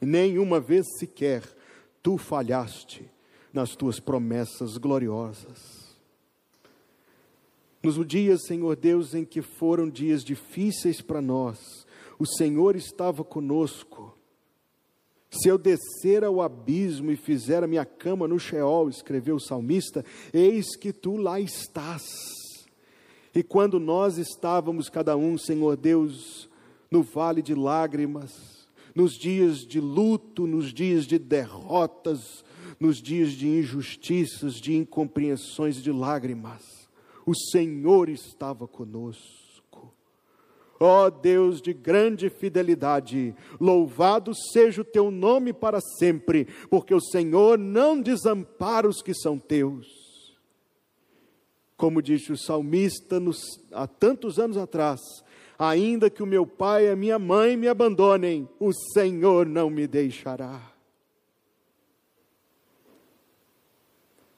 Nenhuma 0.00 0.60
vez 0.60 0.86
sequer 0.98 1.42
tu 2.02 2.16
falhaste 2.16 3.10
nas 3.52 3.74
tuas 3.74 3.98
promessas 3.98 4.76
gloriosas. 4.76 5.75
Nos 7.86 8.04
dias, 8.04 8.40
Senhor 8.48 8.74
Deus, 8.74 9.14
em 9.14 9.24
que 9.24 9.40
foram 9.40 9.88
dias 9.88 10.24
difíceis 10.24 11.00
para 11.00 11.22
nós, 11.22 11.86
o 12.18 12.26
Senhor 12.26 12.74
estava 12.74 13.22
conosco. 13.22 14.12
Se 15.30 15.46
eu 15.46 15.56
descer 15.56 16.24
ao 16.24 16.42
abismo 16.42 17.12
e 17.12 17.16
fizer 17.16 17.62
a 17.62 17.66
minha 17.68 17.84
cama 17.84 18.26
no 18.26 18.40
Sheol, 18.40 18.88
escreveu 18.88 19.36
o 19.36 19.40
salmista, 19.40 20.04
eis 20.34 20.74
que 20.74 20.92
tu 20.92 21.16
lá 21.16 21.38
estás. 21.38 22.02
E 23.32 23.44
quando 23.44 23.78
nós 23.78 24.18
estávamos, 24.18 24.88
cada 24.88 25.16
um, 25.16 25.38
Senhor 25.38 25.76
Deus, 25.76 26.50
no 26.90 27.04
vale 27.04 27.40
de 27.40 27.54
lágrimas, 27.54 28.66
nos 28.96 29.12
dias 29.12 29.58
de 29.58 29.78
luto, 29.78 30.44
nos 30.44 30.74
dias 30.74 31.06
de 31.06 31.20
derrotas, 31.20 32.44
nos 32.80 33.00
dias 33.00 33.30
de 33.30 33.46
injustiças, 33.46 34.54
de 34.54 34.74
incompreensões, 34.74 35.80
de 35.80 35.92
lágrimas, 35.92 36.75
o 37.26 37.34
Senhor 37.34 38.08
estava 38.08 38.68
conosco. 38.68 39.92
Ó 40.78 41.06
oh 41.06 41.10
Deus 41.10 41.60
de 41.60 41.72
grande 41.72 42.30
fidelidade, 42.30 43.34
louvado 43.58 44.32
seja 44.52 44.82
o 44.82 44.84
teu 44.84 45.10
nome 45.10 45.52
para 45.52 45.80
sempre, 45.98 46.46
porque 46.70 46.94
o 46.94 47.00
Senhor 47.00 47.58
não 47.58 48.00
desampara 48.00 48.88
os 48.88 49.02
que 49.02 49.14
são 49.14 49.38
teus. 49.38 49.86
Como 51.76 52.00
disse 52.00 52.30
o 52.30 52.38
salmista 52.38 53.18
nos, 53.18 53.38
há 53.72 53.86
tantos 53.86 54.38
anos 54.38 54.56
atrás, 54.56 55.00
ainda 55.58 56.08
que 56.08 56.22
o 56.22 56.26
meu 56.26 56.46
pai 56.46 56.86
e 56.86 56.90
a 56.90 56.96
minha 56.96 57.18
mãe 57.18 57.56
me 57.56 57.68
abandonem, 57.68 58.48
o 58.60 58.72
Senhor 58.72 59.46
não 59.46 59.68
me 59.68 59.86
deixará. 59.86 60.72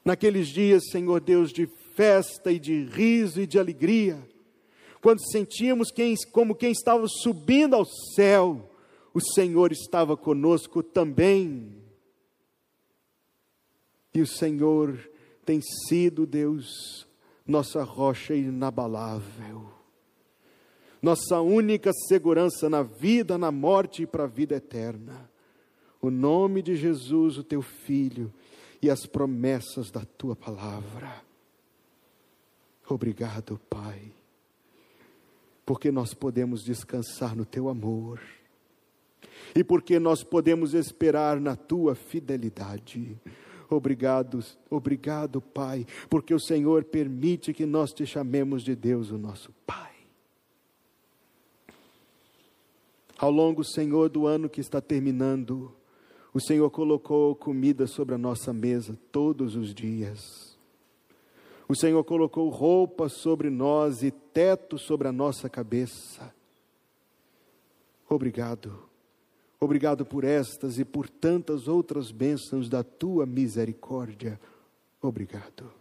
Naqueles 0.03 0.47
dias, 0.47 0.89
Senhor 0.89 1.19
Deus, 1.19 1.51
de 1.51 1.67
festa 1.99 2.49
e 2.49 2.57
de 2.57 2.85
riso 2.85 3.41
e 3.41 3.45
de 3.45 3.59
alegria, 3.59 4.25
quando 5.01 5.19
sentíamos 5.33 5.91
quem, 5.91 6.15
como 6.31 6.55
quem 6.55 6.71
estava 6.71 7.05
subindo 7.09 7.75
ao 7.75 7.83
céu, 8.15 8.71
o 9.13 9.19
Senhor 9.19 9.73
estava 9.73 10.15
conosco 10.15 10.81
também. 10.81 11.75
E 14.13 14.21
o 14.21 14.25
Senhor 14.25 14.97
tem 15.43 15.59
sido, 15.89 16.25
Deus, 16.25 17.05
nossa 17.45 17.83
rocha 17.83 18.33
inabalável, 18.33 19.69
nossa 21.01 21.41
única 21.41 21.91
segurança 22.07 22.69
na 22.69 22.81
vida, 22.81 23.37
na 23.37 23.51
morte 23.51 24.03
e 24.03 24.07
para 24.07 24.23
a 24.23 24.27
vida 24.27 24.55
eterna. 24.55 25.29
O 26.01 26.09
nome 26.09 26.61
de 26.61 26.77
Jesus, 26.77 27.37
o 27.37 27.43
teu 27.43 27.61
Filho, 27.61 28.33
e 28.81 28.89
as 28.89 29.05
promessas 29.05 29.91
da 29.91 30.05
tua 30.05 30.33
palavra. 30.33 31.28
Obrigado, 32.89 33.61
Pai, 33.69 34.11
porque 35.63 35.91
nós 35.91 36.15
podemos 36.15 36.63
descansar 36.63 37.35
no 37.35 37.45
teu 37.45 37.69
amor 37.69 38.19
e 39.55 39.63
porque 39.63 39.99
nós 39.99 40.23
podemos 40.23 40.73
esperar 40.73 41.39
na 41.39 41.55
tua 41.55 41.93
fidelidade. 41.93 43.15
Obrigado, 43.69 44.43
obrigado, 44.71 45.39
Pai, 45.39 45.85
porque 46.09 46.33
o 46.33 46.39
Senhor 46.39 46.83
permite 46.83 47.53
que 47.53 47.67
nós 47.67 47.93
te 47.93 48.07
chamemos 48.07 48.63
de 48.63 48.75
Deus, 48.75 49.11
o 49.11 49.19
nosso 49.19 49.53
Pai. 49.67 49.93
Ao 53.19 53.29
longo, 53.29 53.63
Senhor, 53.63 54.09
do 54.09 54.25
ano 54.25 54.49
que 54.49 54.61
está 54.61 54.81
terminando, 54.81 55.71
o 56.33 56.39
Senhor 56.39 56.71
colocou 56.71 57.35
comida 57.35 57.85
sobre 57.85 58.15
a 58.15 58.17
nossa 58.17 58.51
mesa 58.51 58.97
todos 59.11 59.55
os 59.55 59.75
dias. 59.75 60.48
O 61.71 61.75
Senhor 61.75 62.03
colocou 62.03 62.49
roupa 62.49 63.07
sobre 63.07 63.51
nós 63.51 64.01
e 64.01 64.09
teto 64.09 64.79
sobre 64.79 65.07
a 65.07 65.11
nossa 65.11 65.47
cabeça. 65.47 66.33
Obrigado. 68.09 68.89
Obrigado 69.59 70.03
por 70.03 70.23
estas 70.23 70.79
e 70.79 70.83
por 70.83 71.07
tantas 71.07 71.67
outras 71.67 72.11
bênçãos 72.11 72.67
da 72.67 72.83
tua 72.83 73.27
misericórdia. 73.27 74.41
Obrigado. 74.99 75.71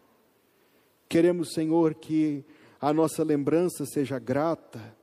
Queremos, 1.09 1.55
Senhor, 1.55 1.94
que 1.94 2.44
a 2.79 2.92
nossa 2.92 3.24
lembrança 3.24 3.87
seja 3.87 4.18
grata 4.18 4.94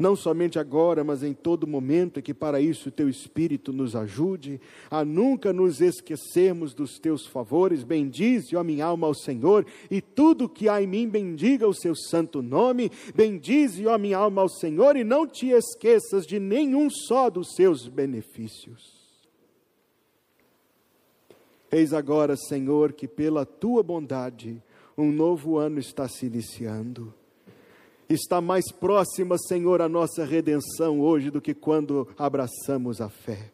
não 0.00 0.14
somente 0.14 0.60
agora, 0.60 1.02
mas 1.02 1.24
em 1.24 1.34
todo 1.34 1.66
momento, 1.66 2.20
e 2.20 2.22
que 2.22 2.32
para 2.32 2.60
isso 2.60 2.88
o 2.88 2.92
teu 2.92 3.08
Espírito 3.08 3.72
nos 3.72 3.96
ajude 3.96 4.60
a 4.88 5.04
nunca 5.04 5.52
nos 5.52 5.80
esquecermos 5.80 6.72
dos 6.72 7.00
teus 7.00 7.26
favores. 7.26 7.82
Bendize, 7.82 8.54
ó 8.54 8.62
minha 8.62 8.86
alma, 8.86 9.08
ao 9.08 9.14
Senhor, 9.14 9.66
e 9.90 10.00
tudo 10.00 10.48
que 10.48 10.68
há 10.68 10.80
em 10.80 10.86
mim 10.86 11.08
bendiga 11.08 11.66
o 11.66 11.74
seu 11.74 11.96
santo 11.96 12.40
nome. 12.40 12.92
Bendize, 13.12 13.84
ó 13.88 13.98
minha 13.98 14.18
alma, 14.18 14.42
ao 14.42 14.48
Senhor, 14.48 14.96
e 14.96 15.02
não 15.02 15.26
te 15.26 15.48
esqueças 15.48 16.24
de 16.24 16.38
nenhum 16.38 16.88
só 16.88 17.28
dos 17.28 17.56
seus 17.56 17.88
benefícios. 17.88 18.96
Eis 21.72 21.92
agora, 21.92 22.36
Senhor, 22.36 22.92
que 22.92 23.08
pela 23.08 23.44
tua 23.44 23.82
bondade 23.82 24.62
um 24.96 25.10
novo 25.10 25.58
ano 25.58 25.80
está 25.80 26.06
se 26.06 26.26
iniciando 26.26 27.12
está 28.08 28.40
mais 28.40 28.70
próxima, 28.72 29.36
Senhor, 29.38 29.82
a 29.82 29.88
nossa 29.88 30.24
redenção 30.24 31.00
hoje 31.00 31.30
do 31.30 31.40
que 31.40 31.54
quando 31.54 32.08
abraçamos 32.16 33.00
a 33.00 33.08
fé. 33.08 33.50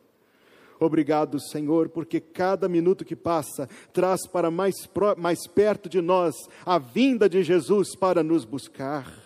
Obrigado, 0.79 1.41
Senhor, 1.41 1.89
porque 1.89 2.21
cada 2.21 2.69
minuto 2.69 3.05
que 3.05 3.17
passa 3.17 3.69
traz 3.93 4.27
para 4.27 4.51
mais, 4.51 4.75
mais 5.17 5.47
perto 5.47 5.89
de 5.89 6.01
nós 6.01 6.35
a 6.65 6.79
vinda 6.79 7.29
de 7.29 7.43
Jesus 7.43 7.97
para 7.97 8.23
nos 8.23 8.45
buscar. 8.45 9.25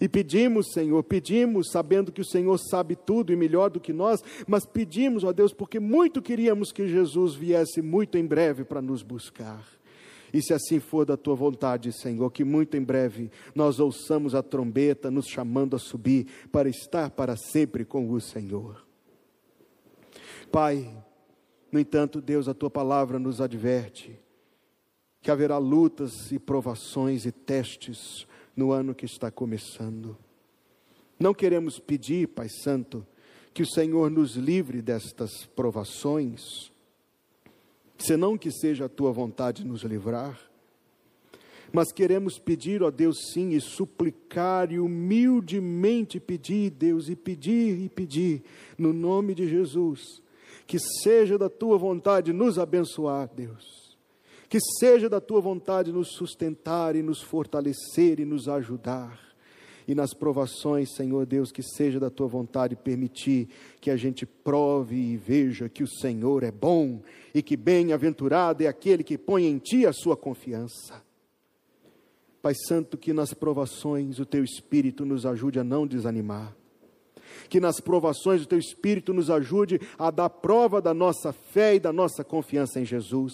E 0.00 0.08
pedimos, 0.08 0.68
Senhor, 0.72 1.02
pedimos, 1.02 1.70
sabendo 1.72 2.12
que 2.12 2.20
o 2.20 2.24
Senhor 2.24 2.56
sabe 2.58 2.94
tudo 2.94 3.32
e 3.32 3.36
melhor 3.36 3.68
do 3.68 3.80
que 3.80 3.92
nós, 3.92 4.22
mas 4.46 4.64
pedimos, 4.64 5.24
ó 5.24 5.32
Deus, 5.32 5.52
porque 5.52 5.80
muito 5.80 6.22
queríamos 6.22 6.70
que 6.70 6.86
Jesus 6.86 7.34
viesse 7.34 7.82
muito 7.82 8.16
em 8.16 8.24
breve 8.24 8.64
para 8.64 8.80
nos 8.80 9.02
buscar. 9.02 9.77
E 10.32 10.42
se 10.42 10.52
assim 10.52 10.78
for 10.78 11.04
da 11.04 11.16
tua 11.16 11.34
vontade, 11.34 11.92
Senhor, 11.92 12.30
que 12.30 12.44
muito 12.44 12.76
em 12.76 12.82
breve 12.82 13.30
nós 13.54 13.78
ouçamos 13.80 14.34
a 14.34 14.42
trombeta 14.42 15.10
nos 15.10 15.26
chamando 15.26 15.76
a 15.76 15.78
subir 15.78 16.26
para 16.52 16.68
estar 16.68 17.10
para 17.10 17.36
sempre 17.36 17.84
com 17.84 18.10
o 18.10 18.20
Senhor. 18.20 18.86
Pai, 20.50 20.90
no 21.70 21.78
entanto, 21.78 22.20
Deus, 22.20 22.48
a 22.48 22.54
tua 22.54 22.70
palavra 22.70 23.18
nos 23.18 23.40
adverte 23.40 24.18
que 25.20 25.30
haverá 25.30 25.58
lutas 25.58 26.30
e 26.32 26.38
provações 26.38 27.26
e 27.26 27.32
testes 27.32 28.26
no 28.56 28.72
ano 28.72 28.94
que 28.94 29.04
está 29.04 29.30
começando. 29.30 30.16
Não 31.18 31.34
queremos 31.34 31.78
pedir, 31.78 32.28
Pai 32.28 32.48
Santo, 32.48 33.06
que 33.52 33.62
o 33.62 33.66
Senhor 33.66 34.10
nos 34.10 34.36
livre 34.36 34.80
destas 34.80 35.44
provações 35.44 36.72
senão 37.98 38.38
que 38.38 38.50
seja 38.50 38.86
a 38.86 38.88
tua 38.88 39.12
vontade 39.12 39.66
nos 39.66 39.82
livrar. 39.82 40.38
Mas 41.72 41.92
queremos 41.92 42.38
pedir, 42.38 42.82
ó 42.82 42.90
Deus, 42.90 43.16
sim, 43.32 43.50
e 43.50 43.60
suplicar 43.60 44.72
e 44.72 44.78
humildemente 44.78 46.18
pedir, 46.18 46.70
Deus, 46.70 47.10
e 47.10 47.16
pedir 47.16 47.78
e 47.78 47.88
pedir, 47.88 48.42
no 48.78 48.92
nome 48.92 49.34
de 49.34 49.46
Jesus, 49.46 50.22
que 50.66 50.78
seja 51.02 51.36
da 51.36 51.50
tua 51.50 51.76
vontade 51.76 52.32
nos 52.32 52.58
abençoar, 52.58 53.28
Deus, 53.34 53.98
que 54.48 54.58
seja 54.80 55.10
da 55.10 55.20
tua 55.20 55.42
vontade 55.42 55.92
nos 55.92 56.14
sustentar 56.14 56.96
e 56.96 57.02
nos 57.02 57.20
fortalecer 57.20 58.18
e 58.18 58.24
nos 58.24 58.48
ajudar 58.48 59.27
e 59.88 59.94
nas 59.94 60.12
provações, 60.12 60.94
Senhor 60.94 61.24
Deus, 61.24 61.50
que 61.50 61.62
seja 61.62 61.98
da 61.98 62.10
tua 62.10 62.26
vontade 62.26 62.76
permitir 62.76 63.48
que 63.80 63.90
a 63.90 63.96
gente 63.96 64.26
prove 64.26 64.94
e 64.94 65.16
veja 65.16 65.66
que 65.66 65.82
o 65.82 65.88
Senhor 65.88 66.42
é 66.42 66.50
bom 66.50 67.00
e 67.34 67.42
que 67.42 67.56
bem-aventurado 67.56 68.62
é 68.62 68.66
aquele 68.66 69.02
que 69.02 69.16
põe 69.16 69.46
em 69.46 69.56
ti 69.56 69.86
a 69.86 69.92
sua 69.94 70.14
confiança. 70.14 71.02
Pai 72.42 72.52
Santo, 72.66 72.98
que 72.98 73.14
nas 73.14 73.32
provações 73.32 74.18
o 74.18 74.26
teu 74.26 74.44
Espírito 74.44 75.06
nos 75.06 75.24
ajude 75.24 75.58
a 75.58 75.64
não 75.64 75.86
desanimar. 75.86 76.54
Que 77.48 77.58
nas 77.58 77.80
provações 77.80 78.42
o 78.42 78.46
teu 78.46 78.58
Espírito 78.58 79.14
nos 79.14 79.30
ajude 79.30 79.80
a 79.98 80.10
dar 80.10 80.28
prova 80.28 80.82
da 80.82 80.92
nossa 80.92 81.32
fé 81.32 81.76
e 81.76 81.80
da 81.80 81.94
nossa 81.94 82.22
confiança 82.22 82.78
em 82.78 82.84
Jesus. 82.84 83.32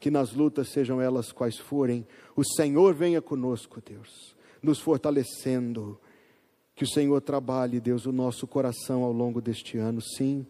Que 0.00 0.10
nas 0.10 0.32
lutas, 0.32 0.70
sejam 0.72 1.00
elas 1.00 1.30
quais 1.30 1.56
forem, 1.56 2.04
o 2.34 2.42
Senhor 2.44 2.94
venha 2.94 3.22
conosco, 3.22 3.80
Deus 3.80 4.36
nos 4.62 4.78
fortalecendo. 4.78 5.98
Que 6.74 6.84
o 6.84 6.88
Senhor 6.88 7.20
trabalhe, 7.20 7.80
Deus, 7.80 8.06
o 8.06 8.12
nosso 8.12 8.46
coração 8.46 9.02
ao 9.02 9.12
longo 9.12 9.40
deste 9.40 9.78
ano, 9.78 10.00
sim, 10.00 10.46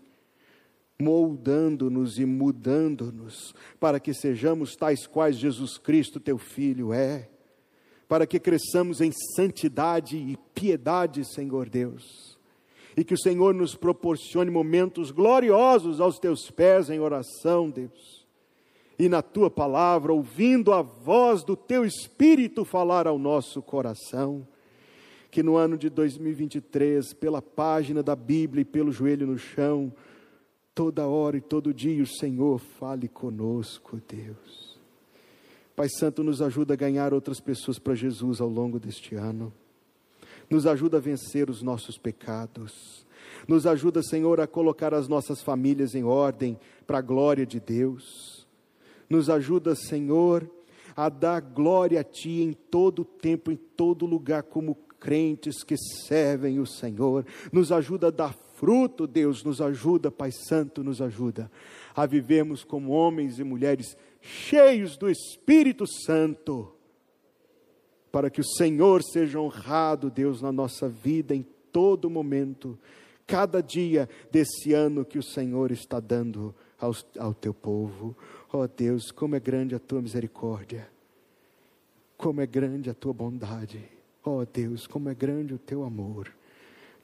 moldando-nos 1.00 2.18
e 2.18 2.26
mudando-nos, 2.26 3.54
para 3.80 3.98
que 3.98 4.12
sejamos 4.12 4.74
tais 4.74 5.06
quais 5.06 5.36
Jesus 5.36 5.78
Cristo, 5.78 6.20
teu 6.20 6.36
Filho, 6.36 6.92
é, 6.92 7.28
para 8.06 8.26
que 8.26 8.38
cresçamos 8.38 9.00
em 9.00 9.10
santidade 9.36 10.16
e 10.16 10.36
piedade, 10.54 11.24
Senhor 11.24 11.68
Deus, 11.68 12.38
e 12.96 13.04
que 13.04 13.14
o 13.14 13.18
Senhor 13.18 13.54
nos 13.54 13.74
proporcione 13.74 14.50
momentos 14.50 15.10
gloriosos 15.10 16.00
aos 16.00 16.18
teus 16.18 16.50
pés 16.50 16.90
em 16.90 17.00
oração, 17.00 17.70
Deus 17.70 18.17
e 18.98 19.08
na 19.08 19.22
tua 19.22 19.48
palavra, 19.48 20.12
ouvindo 20.12 20.72
a 20.72 20.82
voz 20.82 21.44
do 21.44 21.54
teu 21.54 21.84
Espírito 21.84 22.64
falar 22.64 23.06
ao 23.06 23.18
nosso 23.18 23.62
coração. 23.62 24.46
Que 25.30 25.42
no 25.42 25.56
ano 25.56 25.78
de 25.78 25.88
2023, 25.88 27.12
pela 27.12 27.40
página 27.40 28.02
da 28.02 28.16
Bíblia 28.16 28.62
e 28.62 28.64
pelo 28.64 28.90
joelho 28.90 29.26
no 29.26 29.38
chão, 29.38 29.92
toda 30.74 31.06
hora 31.06 31.36
e 31.36 31.40
todo 31.40 31.72
dia 31.72 32.02
o 32.02 32.06
Senhor 32.06 32.58
fale 32.58 33.06
conosco, 33.06 34.00
Deus. 34.08 34.78
Pai 35.76 35.88
Santo, 35.88 36.24
nos 36.24 36.42
ajuda 36.42 36.74
a 36.74 36.76
ganhar 36.76 37.14
outras 37.14 37.40
pessoas 37.40 37.78
para 37.78 37.94
Jesus 37.94 38.40
ao 38.40 38.48
longo 38.48 38.80
deste 38.80 39.14
ano. 39.14 39.52
Nos 40.50 40.66
ajuda 40.66 40.96
a 40.96 41.00
vencer 41.00 41.48
os 41.48 41.62
nossos 41.62 41.98
pecados. 41.98 43.06
Nos 43.46 43.66
ajuda, 43.66 44.02
Senhor, 44.02 44.40
a 44.40 44.46
colocar 44.46 44.92
as 44.92 45.06
nossas 45.06 45.40
famílias 45.40 45.94
em 45.94 46.02
ordem 46.02 46.58
para 46.86 46.98
a 46.98 47.02
glória 47.02 47.46
de 47.46 47.60
Deus 47.60 48.37
nos 49.08 49.30
ajuda, 49.30 49.74
Senhor, 49.74 50.48
a 50.96 51.08
dar 51.08 51.40
glória 51.40 52.00
a 52.00 52.04
Ti 52.04 52.42
em 52.42 52.52
todo 52.52 53.04
tempo, 53.04 53.50
em 53.50 53.56
todo 53.56 54.04
lugar, 54.04 54.42
como 54.42 54.74
crentes 54.98 55.62
que 55.62 55.76
servem 55.76 56.58
o 56.58 56.66
Senhor. 56.66 57.24
Nos 57.52 57.70
ajuda 57.70 58.08
a 58.08 58.10
dar 58.10 58.34
fruto, 58.56 59.06
Deus, 59.06 59.44
nos 59.44 59.60
ajuda, 59.60 60.10
Pai 60.10 60.32
Santo, 60.32 60.82
nos 60.82 61.00
ajuda 61.00 61.50
a 61.94 62.06
vivermos 62.06 62.64
como 62.64 62.92
homens 62.92 63.38
e 63.38 63.44
mulheres 63.44 63.96
cheios 64.20 64.96
do 64.96 65.08
Espírito 65.08 65.84
Santo, 65.86 66.72
para 68.10 68.30
que 68.30 68.40
o 68.40 68.44
Senhor 68.44 69.02
seja 69.02 69.40
honrado, 69.40 70.10
Deus, 70.10 70.42
na 70.42 70.50
nossa 70.50 70.88
vida 70.88 71.34
em 71.34 71.46
todo 71.72 72.10
momento, 72.10 72.78
cada 73.26 73.62
dia 73.62 74.08
desse 74.30 74.72
ano 74.72 75.04
que 75.04 75.18
o 75.18 75.22
Senhor 75.22 75.70
está 75.70 76.00
dando 76.00 76.54
ao, 76.80 76.92
ao 77.18 77.34
teu 77.34 77.52
povo. 77.52 78.16
Ó 78.50 78.62
oh 78.62 78.68
Deus, 78.68 79.10
como 79.10 79.36
é 79.36 79.40
grande 79.40 79.74
a 79.74 79.78
tua 79.78 80.00
misericórdia, 80.00 80.88
como 82.16 82.40
é 82.40 82.46
grande 82.46 82.88
a 82.88 82.94
tua 82.94 83.12
bondade. 83.12 83.84
Ó 84.24 84.38
oh 84.38 84.46
Deus, 84.46 84.86
como 84.86 85.10
é 85.10 85.14
grande 85.14 85.52
o 85.52 85.58
teu 85.58 85.84
amor. 85.84 86.32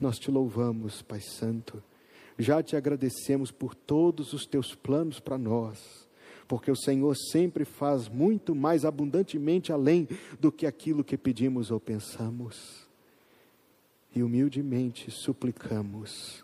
Nós 0.00 0.18
te 0.18 0.30
louvamos, 0.30 1.02
Pai 1.02 1.20
Santo. 1.20 1.82
Já 2.38 2.62
te 2.62 2.76
agradecemos 2.76 3.50
por 3.50 3.74
todos 3.74 4.32
os 4.32 4.46
teus 4.46 4.74
planos 4.74 5.20
para 5.20 5.36
nós, 5.36 6.08
porque 6.48 6.70
o 6.70 6.76
Senhor 6.76 7.14
sempre 7.30 7.66
faz 7.66 8.08
muito 8.08 8.54
mais 8.54 8.86
abundantemente 8.86 9.70
além 9.70 10.08
do 10.40 10.50
que 10.50 10.66
aquilo 10.66 11.04
que 11.04 11.16
pedimos 11.16 11.70
ou 11.70 11.78
pensamos. 11.78 12.88
E 14.16 14.22
humildemente 14.22 15.10
suplicamos 15.10 16.42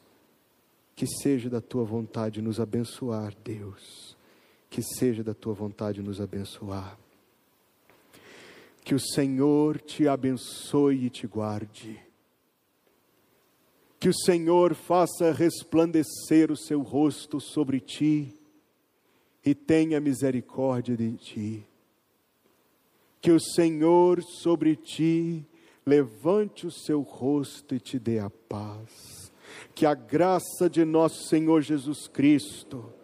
que 0.94 1.07
seja 1.07 1.48
da 1.48 1.62
tua 1.62 1.84
vontade 1.84 2.42
nos 2.42 2.61
abençoar, 2.61 3.34
Deus 3.42 4.20
que 4.71 4.83
seja 4.83 5.25
da 5.25 5.35
tua 5.35 5.53
vontade 5.53 6.01
nos 6.01 6.21
abençoar. 6.21 6.97
Que 8.85 8.95
o 8.95 9.01
Senhor 9.01 9.81
te 9.81 10.07
abençoe 10.07 11.07
e 11.07 11.11
te 11.11 11.27
guarde. 11.27 12.01
Que 13.99 14.09
o 14.09 14.14
Senhor 14.14 14.75
faça 14.75 15.33
resplandecer 15.33 16.51
o 16.51 16.57
seu 16.57 16.81
rosto 16.81 17.41
sobre 17.41 17.81
ti 17.81 18.33
e 19.45 19.55
tenha 19.55 20.01
misericórdia 20.01 20.97
de 20.97 21.16
ti. 21.16 21.66
Que 23.21 23.33
o 23.33 23.41
Senhor 23.41 24.23
sobre 24.23 24.77
ti 24.77 25.45
levante 25.85 26.66
o 26.66 26.71
seu 26.71 27.03
rosto 27.03 27.75
e 27.75 27.81
te 27.81 27.99
dê 27.99 28.18
a 28.21 28.31
paz. 28.31 29.31
Que 29.75 29.85
a 29.85 29.95
graça 29.95 30.71
de 30.71 30.85
nosso 30.85 31.29
Senhor 31.29 31.61
Jesus 31.61 32.09
Cristo 32.09 32.99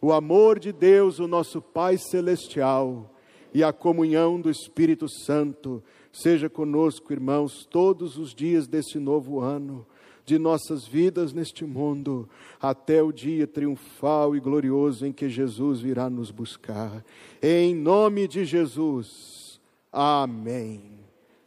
o 0.00 0.12
amor 0.12 0.58
de 0.58 0.72
Deus, 0.72 1.18
o 1.18 1.28
nosso 1.28 1.60
Pai 1.60 1.98
Celestial, 1.98 3.14
e 3.52 3.64
a 3.64 3.72
comunhão 3.72 4.40
do 4.40 4.50
Espírito 4.50 5.08
Santo 5.08 5.82
seja 6.12 6.48
conosco, 6.48 7.12
irmãos, 7.12 7.66
todos 7.68 8.16
os 8.16 8.34
dias 8.34 8.66
desse 8.66 8.98
novo 8.98 9.40
ano, 9.40 9.86
de 10.24 10.38
nossas 10.38 10.86
vidas 10.86 11.32
neste 11.32 11.64
mundo, 11.64 12.28
até 12.60 13.02
o 13.02 13.12
dia 13.12 13.46
triunfal 13.46 14.36
e 14.36 14.40
glorioso 14.40 15.04
em 15.06 15.12
que 15.12 15.28
Jesus 15.28 15.80
virá 15.80 16.08
nos 16.08 16.30
buscar. 16.30 17.04
Em 17.42 17.74
nome 17.74 18.28
de 18.28 18.44
Jesus. 18.44 19.60
Amém. 19.92 21.00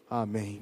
Amém. 0.09 0.61